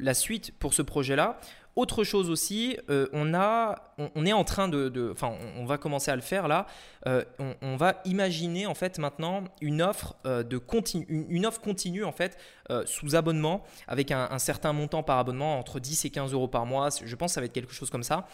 la 0.00 0.14
suite 0.14 0.52
pour 0.58 0.74
ce 0.74 0.82
projet-là. 0.82 1.38
Autre 1.76 2.04
chose 2.04 2.30
aussi, 2.30 2.78
euh, 2.88 3.06
on, 3.12 3.34
a, 3.34 3.92
on, 3.98 4.24
est 4.24 4.32
en 4.32 4.44
train 4.44 4.66
de, 4.66 5.10
enfin, 5.12 5.34
on, 5.58 5.66
va 5.66 5.76
commencer 5.76 6.10
à 6.10 6.16
le 6.16 6.22
faire 6.22 6.48
là. 6.48 6.66
Euh, 7.06 7.22
on, 7.60 7.76
va 7.76 8.00
imaginer 8.06 8.64
en 8.64 8.74
fait 8.74 8.98
maintenant 8.98 9.44
une 9.60 9.82
offre 9.82 10.16
euh, 10.24 10.42
de 10.42 10.56
continu, 10.56 11.04
une, 11.28 11.44
offre 11.44 11.60
continue 11.60 12.02
en 12.02 12.12
fait 12.12 12.38
sous 12.84 13.14
abonnement 13.14 13.62
avec 13.86 14.10
un, 14.10 14.38
certain 14.40 14.72
montant 14.72 15.04
par 15.04 15.18
abonnement 15.18 15.56
entre 15.56 15.78
10 15.78 16.06
et 16.06 16.10
15 16.10 16.32
euros 16.32 16.48
par 16.48 16.66
mois. 16.66 16.88
Je 17.04 17.14
pense 17.14 17.30
que 17.30 17.34
ça 17.34 17.40
va 17.40 17.44
être 17.46 17.52
quelque 17.52 17.72
chose 17.72 17.90
comme 17.90 18.02
ça, 18.02 18.26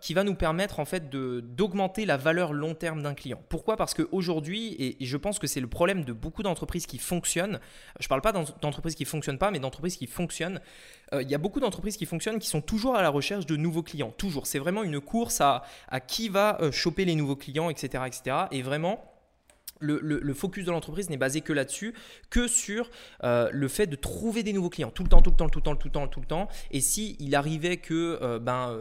qui 0.00 0.12
va 0.12 0.24
nous 0.24 0.34
permettre 0.34 0.80
en 0.80 0.84
fait 0.84 1.08
d'augmenter 1.08 2.04
la 2.04 2.16
valeur 2.16 2.52
long 2.52 2.74
terme 2.74 3.02
d'un 3.02 3.14
client. 3.14 3.40
Pourquoi? 3.48 3.76
Parce 3.76 3.94
qu'aujourd'hui, 3.94 4.72
et, 4.72 5.00
et 5.00 5.06
je 5.06 5.16
pense 5.16 5.38
que 5.38 5.46
c'est 5.46 5.60
le 5.60 5.68
problème 5.68 6.04
de 6.04 6.12
beaucoup 6.12 6.42
d'entreprises 6.42 6.86
qui 6.86 6.98
fonctionnent. 6.98 7.60
Je 8.00 8.08
parle 8.08 8.22
pas 8.22 8.32
d'entreprises 8.32 8.96
qui 8.96 9.04
fonctionnent 9.04 9.38
pas, 9.38 9.52
mais 9.52 9.60
d'entreprises 9.60 9.96
qui 9.96 10.08
fonctionnent. 10.08 10.60
Il 11.12 11.30
y 11.30 11.36
a 11.36 11.38
beaucoup 11.38 11.60
d'entreprises 11.60 11.96
qui 11.96 12.06
fonctionnent 12.06 12.40
qui 12.40 12.48
sont 12.48 12.60
toujours 12.60 12.85
à 12.94 13.02
la 13.02 13.10
recherche 13.10 13.46
de 13.46 13.56
nouveaux 13.56 13.82
clients. 13.82 14.12
Toujours. 14.16 14.46
C'est 14.46 14.58
vraiment 14.58 14.82
une 14.82 15.00
course 15.00 15.40
à, 15.40 15.62
qui 16.06 16.28
va 16.28 16.58
euh, 16.60 16.72
choper 16.72 17.04
les 17.04 17.14
nouveaux 17.14 17.36
clients, 17.36 17.70
etc. 17.70 18.04
etc. 18.06 18.36
Et 18.50 18.62
vraiment, 18.62 19.12
le, 19.80 20.32
focus 20.32 20.64
de 20.64 20.70
l'entreprise 20.70 21.10
n'est 21.10 21.18
basé 21.18 21.42
que 21.42 21.52
là-dessus, 21.52 21.94
que 22.30 22.48
sur 22.48 22.88
euh, 23.24 23.50
le 23.52 23.68
fait 23.68 23.86
de 23.86 23.96
trouver 23.96 24.42
des 24.42 24.54
nouveaux 24.54 24.70
clients 24.70 24.90
tout 24.90 25.02
le 25.02 25.08
temps, 25.08 25.20
tout 25.20 25.30
le 25.30 25.36
temps, 25.36 25.48
tout 25.48 25.58
le 25.58 25.62
temps, 25.62 25.76
tout 25.76 25.88
le 25.88 25.92
temps, 25.92 26.08
tout 26.08 26.20
le 26.20 26.26
temps. 26.26 26.48
Et 26.70 26.80
si 26.80 27.18
arrivait 27.34 27.76
que, 27.76 28.18
euh, 28.22 28.38
ben, 28.38 28.74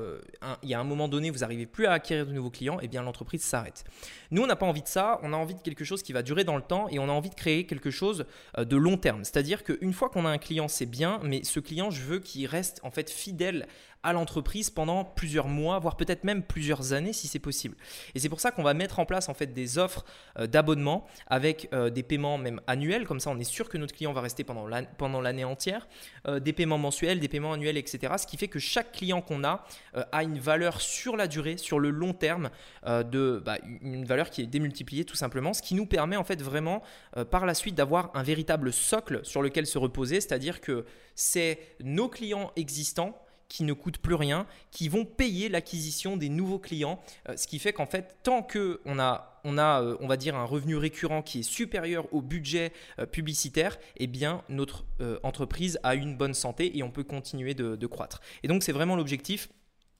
il 0.64 0.70
y 0.70 0.74
a 0.74 0.80
un 0.80 0.86
moment 0.86 1.10
donné, 1.10 1.30
vous 1.30 1.40
n'arrivez 1.40 1.66
plus 1.66 1.86
à 1.86 1.94
acquérir 1.94 2.26
de 2.26 2.32
nouveaux 2.32 2.50
clients, 2.50 2.78
eh 2.82 2.88
bien 2.88 3.04
l'entreprise 3.04 3.42
s'arrête. 3.42 3.84
Nous, 4.32 4.42
on 4.42 4.48
n'a 4.48 4.56
pas 4.56 4.66
envie 4.66 4.82
de 4.82 4.88
ça. 4.88 5.20
On 5.24 5.34
a 5.34 5.36
envie 5.36 5.56
de 5.56 5.62
quelque 5.62 5.84
chose 5.84 6.02
qui 6.02 6.14
va 6.14 6.22
durer 6.22 6.46
dans 6.46 6.56
le 6.56 6.62
temps, 6.62 6.88
et 6.90 7.00
on 7.00 7.10
a 7.10 7.12
envie 7.12 7.30
de 7.30 7.36
créer 7.36 7.66
quelque 7.66 7.92
chose 7.92 8.26
de 8.58 8.78
long 8.78 8.98
terme. 8.98 9.24
C'est-à-dire 9.24 9.64
qu'une 9.64 9.94
fois 9.94 10.10
qu'on 10.10 10.26
a 10.26 10.30
un 10.30 10.38
client, 10.38 10.68
c'est 10.68 10.86
bien, 10.86 11.20
mais 11.24 11.44
ce 11.44 11.60
client, 11.60 11.90
je 11.90 12.02
veux 12.02 12.20
qu'il 12.20 12.48
reste 12.48 12.80
en 12.84 12.92
fait 12.92 13.10
fidèle 13.10 13.68
à 14.06 14.14
l'entreprise 14.14 14.70
pendant 14.70 15.04
plusieurs 15.04 15.48
mois, 15.48 15.80
voire 15.80 15.98
peut-être 15.98 16.24
même 16.24 16.44
plusieurs 16.44 16.94
années 16.94 17.12
si 17.12 17.28
c'est 17.28 17.40
possible. 17.40 17.76
Et 18.14 18.20
c'est 18.20 18.30
pour 18.30 18.40
ça 18.40 18.52
qu'on 18.52 18.64
va 18.64 18.74
mettre 18.74 19.00
en 19.00 19.06
place 19.06 19.28
en 19.28 19.34
fait 19.34 19.48
des 19.48 19.78
offres 19.78 20.06
d'abonnement 20.40 21.06
avec 21.28 21.70
des 21.74 22.04
paiements 22.04 22.38
même 22.38 22.62
annuels, 22.68 23.08
comme 23.08 23.20
ça 23.20 23.32
on 23.32 23.40
est 23.40 23.44
sûr 23.44 23.68
que 23.68 23.78
notre 23.78 23.96
client 23.96 24.14
va 24.14 24.22
rester 24.22 24.44
pendant 24.44 25.22
l'année 25.22 25.44
entière, 25.44 25.88
des 26.28 26.54
paiements 26.54 26.78
mensuels, 26.78 27.20
des 27.20 27.28
paiements 27.28 27.54
annuels, 27.54 27.78
etc. 27.78 28.14
Ce 28.18 28.28
qui 28.28 28.38
fait 28.38 28.48
que 28.48 28.60
chaque 28.60 28.92
client 28.92 29.22
qu'on 29.22 29.44
a 29.44 29.66
a 30.12 30.24
une 30.24 30.38
valeur 30.38 30.82
sur 30.82 31.18
la 31.18 31.28
durée, 31.28 31.58
sur 31.58 31.80
le 31.80 31.90
long 31.90 32.14
terme, 32.14 32.52
de 32.86 33.42
bah, 33.44 33.58
une 33.82 34.06
valeur 34.06 34.30
qui 34.30 34.44
est 34.44 34.48
démultipliée 34.48 35.06
tout 35.06 35.16
simplement, 35.16 35.54
ce 35.54 35.64
qui 35.64 35.74
nous 35.74 35.88
permet 35.88 36.16
en 36.16 36.24
fait 36.24 36.42
vraiment 36.42 36.84
par 37.32 37.48
la 37.48 37.56
suite 37.56 37.74
d'avoir 37.74 38.12
un 38.14 38.24
véritable 38.24 38.72
socle 38.72 39.22
sur 39.24 39.42
lequel 39.42 39.66
se 39.66 39.80
reposer, 39.80 40.22
c'est-à-dire 40.22 40.62
que 40.62 40.86
c'est 41.16 41.60
nos 41.84 42.10
clients 42.10 42.52
existants 42.56 43.20
qui 43.50 43.64
ne 43.64 43.74
coûtent 43.74 43.98
plus 43.98 44.16
rien, 44.16 44.46
qui 44.72 44.90
vont 44.90 45.06
payer 45.06 45.50
l'acquisition 45.50 46.18
des 46.18 46.30
nouveaux 46.30 46.60
clients, 46.60 47.00
euh, 47.30 47.38
ce 47.38 47.48
qui 47.48 47.60
fait 47.60 47.74
qu'en 47.74 47.86
fait, 47.86 48.18
tant 48.24 48.42
que 48.42 48.82
on 48.86 49.00
a, 49.00 49.40
on 49.44 49.58
a, 49.58 49.82
euh, 49.82 49.98
on 50.00 50.08
va 50.08 50.18
dire, 50.18 50.36
un 50.36 50.46
revenu 50.46 50.76
récurrent 50.76 51.22
qui 51.22 51.40
est 51.40 51.44
supérieur 51.44 52.12
au 52.14 52.22
budget 52.22 52.72
euh, 53.00 53.06
publicitaire, 53.06 53.78
eh 53.98 54.08
bien, 54.08 54.44
notre 54.50 54.86
entreprise 55.24 55.80
a 55.84 55.96
une 55.96 56.16
bonne 56.16 56.34
santé 56.34 56.78
et 56.78 56.84
on 56.84 56.90
peut 56.90 57.04
continuer 57.04 57.54
de 57.54 57.88
croître. 57.88 58.22
Et 58.44 58.48
donc, 58.48 58.64
c'est 58.64 58.72
vraiment 58.72 58.96
l'objectif 58.96 59.50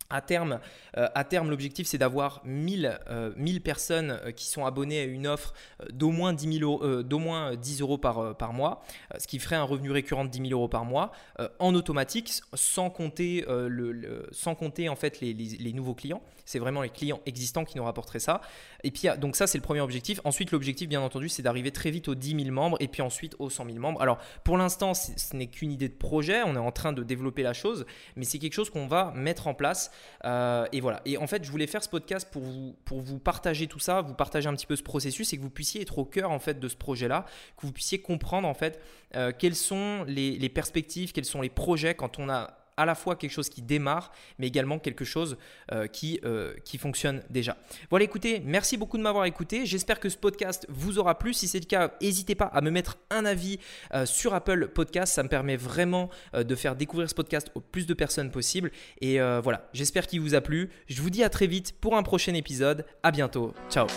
à 0.10 0.22
terme, 0.22 0.60
euh, 0.98 1.08
à 1.16 1.24
terme 1.24 1.50
l'objectif, 1.50 1.88
c'est 1.88 1.98
d'avoir 1.98 2.42
1000, 2.46 3.00
1000 3.36 3.62
personnes 3.62 4.20
qui 4.36 4.46
sont 4.46 4.66
abonnées 4.66 5.00
à 5.00 5.04
une 5.04 5.28
offre 5.28 5.54
d'au 5.92 6.12
moins 6.12 6.34
10, 6.34 6.62
euros, 6.62 7.04
moins 7.20 7.56
10 7.56 7.82
euros 7.82 7.98
par, 7.98 8.36
par 8.38 8.54
mois, 8.54 8.84
ce 9.18 9.28
qui 9.28 9.40
ferait 9.40 9.56
un 9.56 9.64
revenu 9.64 9.92
récurrent 9.92 10.26
de 10.26 10.30
10 10.30 10.50
000 10.50 10.52
euros 10.52 10.68
par 10.68 10.86
mois, 10.86 11.12
en 11.60 11.74
automatique, 11.76 12.42
sans 12.54 12.90
compter, 12.90 13.46
le, 13.48 14.28
sans 14.32 14.56
compter 14.56 14.90
en 14.90 14.96
fait 14.96 15.22
les, 15.22 15.34
les 15.34 15.74
nouveaux 15.74 15.96
clients. 15.96 16.22
C'est 16.46 16.60
vraiment 16.60 16.82
les 16.84 16.90
clients 16.90 17.20
existants 17.26 17.66
qui 17.66 17.78
nous 17.78 17.84
rapporteraient 17.84 18.20
ça. 18.20 18.42
Et 18.84 18.92
puis, 18.92 19.08
donc 19.18 19.36
ça, 19.36 19.48
c'est 19.48 19.58
le 19.58 19.64
premier 19.64 19.82
objectif. 19.82 20.22
Ensuite, 20.24 20.52
l'objectif, 20.52 20.88
bien 20.88 21.02
entendu, 21.02 21.28
c'est 21.28 21.42
d'arriver 21.42 21.72
très 21.72 21.90
vite 21.90 22.08
aux 22.08 22.16
10 22.16 22.44
000 22.44 22.52
membres 22.52 22.78
et 22.80 22.88
puis 22.88 23.02
ensuite 23.02 23.36
aux 23.40 23.50
100 23.50 23.66
000 23.66 23.80
membres. 23.80 24.02
Alors, 24.02 24.20
pour 24.44 24.58
l'instant, 24.58 24.94
ce 24.94 25.36
n'est 25.36 25.48
qu'une 25.48 25.72
idée 25.72 25.90
de 25.90 25.96
projet. 25.96 26.44
On 26.46 26.56
est 26.56 26.60
en 26.60 26.72
train 26.72 26.94
de 26.94 27.04
développer 27.04 27.44
la 27.44 27.54
chose, 27.54 27.86
mais 28.16 28.26
c'est 28.26 28.40
quelque 28.40 28.54
chose 28.54 28.70
qu'on 28.70 28.88
va 28.88 29.12
mettre 29.16 29.48
en 29.48 29.54
place. 29.54 29.92
Euh, 30.26 30.66
et 30.72 30.82
voilà. 30.82 31.02
Et 31.06 31.18
en 31.18 31.28
fait, 31.28 31.44
je 31.44 31.52
voulais 31.52 31.68
faire 31.68 31.84
ce 31.84 31.90
podcast 31.90 32.28
pour 32.32 32.42
vous, 32.42 32.76
pour 32.86 33.02
vous 33.02 33.20
partager 33.20 33.68
tout 33.68 33.80
ça, 33.80 34.02
vous 34.02 34.14
partager 34.14 34.48
un 34.48 34.54
petit 34.54 34.66
peu 34.66 34.76
ce 34.76 34.84
processus 34.84 35.34
et 35.34 35.38
que 35.38 35.42
vous 35.42 35.50
puissiez 35.50 35.82
être 35.82 35.98
au 35.98 36.06
cœur 36.06 36.32
en 36.32 36.40
fait 36.40 36.60
de 36.60 36.68
ce 36.68 36.76
projet-là, 36.76 37.26
que 37.58 37.66
vous 37.66 37.72
puissiez 37.72 38.00
comprendre 38.00 38.48
en 38.48 38.54
fait 38.54 38.82
euh, 39.16 39.32
quelles 39.38 39.56
sont 39.56 40.04
les, 40.08 40.38
les 40.38 40.50
perspectives, 40.50 41.12
quels 41.12 41.26
sont 41.26 41.42
les 41.42 41.50
projets 41.50 41.96
quand 41.96 42.20
on 42.20 42.30
a 42.30 42.65
à 42.78 42.86
la 42.86 42.96
fois 42.96 43.16
quelque 43.16 43.32
chose 43.32 43.50
qui 43.50 43.62
démarre, 43.62 44.12
mais 44.40 44.48
également 44.48 44.80
quelque 44.80 45.06
chose 45.06 45.38
euh, 45.72 45.88
qui, 45.88 46.20
euh, 46.26 46.54
qui 46.64 46.78
fonctionne 46.78 47.24
déjà. 47.30 47.58
Voilà, 47.90 48.06
écoutez, 48.06 48.42
merci 48.44 48.78
beaucoup 48.78 48.98
de 48.98 49.04
m'avoir 49.04 49.26
écouté. 49.26 49.66
J'espère 49.66 50.00
que 50.00 50.10
ce 50.10 50.18
podcast 50.18 50.66
vous 50.70 51.00
aura 51.00 51.18
plu. 51.18 51.34
Si 51.34 51.48
c'est 51.48 51.60
le 51.60 51.66
cas, 51.66 51.94
n'hésitez 52.02 52.36
pas 52.36 52.46
à 52.46 52.62
me 52.62 52.72
mettre 52.72 52.98
un 53.10 53.26
avis 53.26 53.60
euh, 53.94 54.06
sur 54.06 54.34
Apple 54.34 54.68
Podcast. 54.70 55.14
Ça 55.14 55.24
me 55.24 55.30
permet 55.30 55.58
vraiment 55.58 56.10
de 56.34 56.56
faire 56.56 56.76
découvrir 56.76 57.10
ce 57.10 57.16
podcast 57.16 57.50
au 57.56 57.60
plus 57.60 57.86
de 57.86 57.94
personnes 57.94 58.32
possible. 58.32 58.72
Et 59.02 59.20
voilà, 59.20 59.70
j'espère 59.74 60.08
qu'il 60.08 60.22
vous 60.22 60.36
a 60.36 60.42
plu. 60.42 60.70
Je 60.88 61.02
vous 61.02 61.10
dis 61.10 61.24
à 61.24 61.30
très 61.30 61.48
vite 61.48 61.74
pour 61.80 61.96
un 61.96 62.04
prochain 62.04 62.34
épisode. 62.34 62.86
À 63.04 63.12
bientôt. 63.12 63.54
Ciao. 63.70 63.88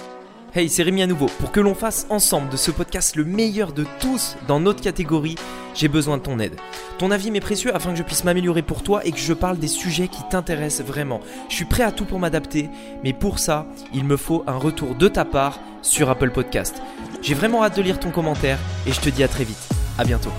Hey, 0.54 0.70
c'est 0.70 0.82
Rémi 0.82 1.02
à 1.02 1.06
nouveau. 1.06 1.26
Pour 1.40 1.52
que 1.52 1.60
l'on 1.60 1.74
fasse 1.74 2.06
ensemble 2.08 2.48
de 2.48 2.56
ce 2.56 2.70
podcast 2.70 3.16
le 3.16 3.24
meilleur 3.24 3.72
de 3.72 3.84
tous 4.00 4.34
dans 4.46 4.60
notre 4.60 4.80
catégorie, 4.80 5.34
j'ai 5.74 5.88
besoin 5.88 6.16
de 6.16 6.22
ton 6.22 6.38
aide. 6.38 6.56
Ton 6.96 7.10
avis 7.10 7.30
m'est 7.30 7.40
précieux 7.40 7.74
afin 7.76 7.90
que 7.90 7.98
je 7.98 8.02
puisse 8.02 8.24
m'améliorer 8.24 8.62
pour 8.62 8.82
toi 8.82 9.04
et 9.04 9.12
que 9.12 9.18
je 9.18 9.34
parle 9.34 9.58
des 9.58 9.68
sujets 9.68 10.08
qui 10.08 10.22
t'intéressent 10.30 10.86
vraiment. 10.86 11.20
Je 11.50 11.54
suis 11.54 11.66
prêt 11.66 11.82
à 11.82 11.92
tout 11.92 12.06
pour 12.06 12.18
m'adapter, 12.18 12.70
mais 13.04 13.12
pour 13.12 13.38
ça, 13.38 13.66
il 13.92 14.04
me 14.04 14.16
faut 14.16 14.42
un 14.46 14.56
retour 14.56 14.94
de 14.94 15.08
ta 15.08 15.26
part 15.26 15.60
sur 15.82 16.08
Apple 16.08 16.30
Podcast. 16.30 16.80
J'ai 17.20 17.34
vraiment 17.34 17.62
hâte 17.62 17.76
de 17.76 17.82
lire 17.82 18.00
ton 18.00 18.10
commentaire 18.10 18.58
et 18.86 18.92
je 18.92 19.00
te 19.00 19.10
dis 19.10 19.22
à 19.22 19.28
très 19.28 19.44
vite. 19.44 19.68
À 19.98 20.04
bientôt. 20.04 20.32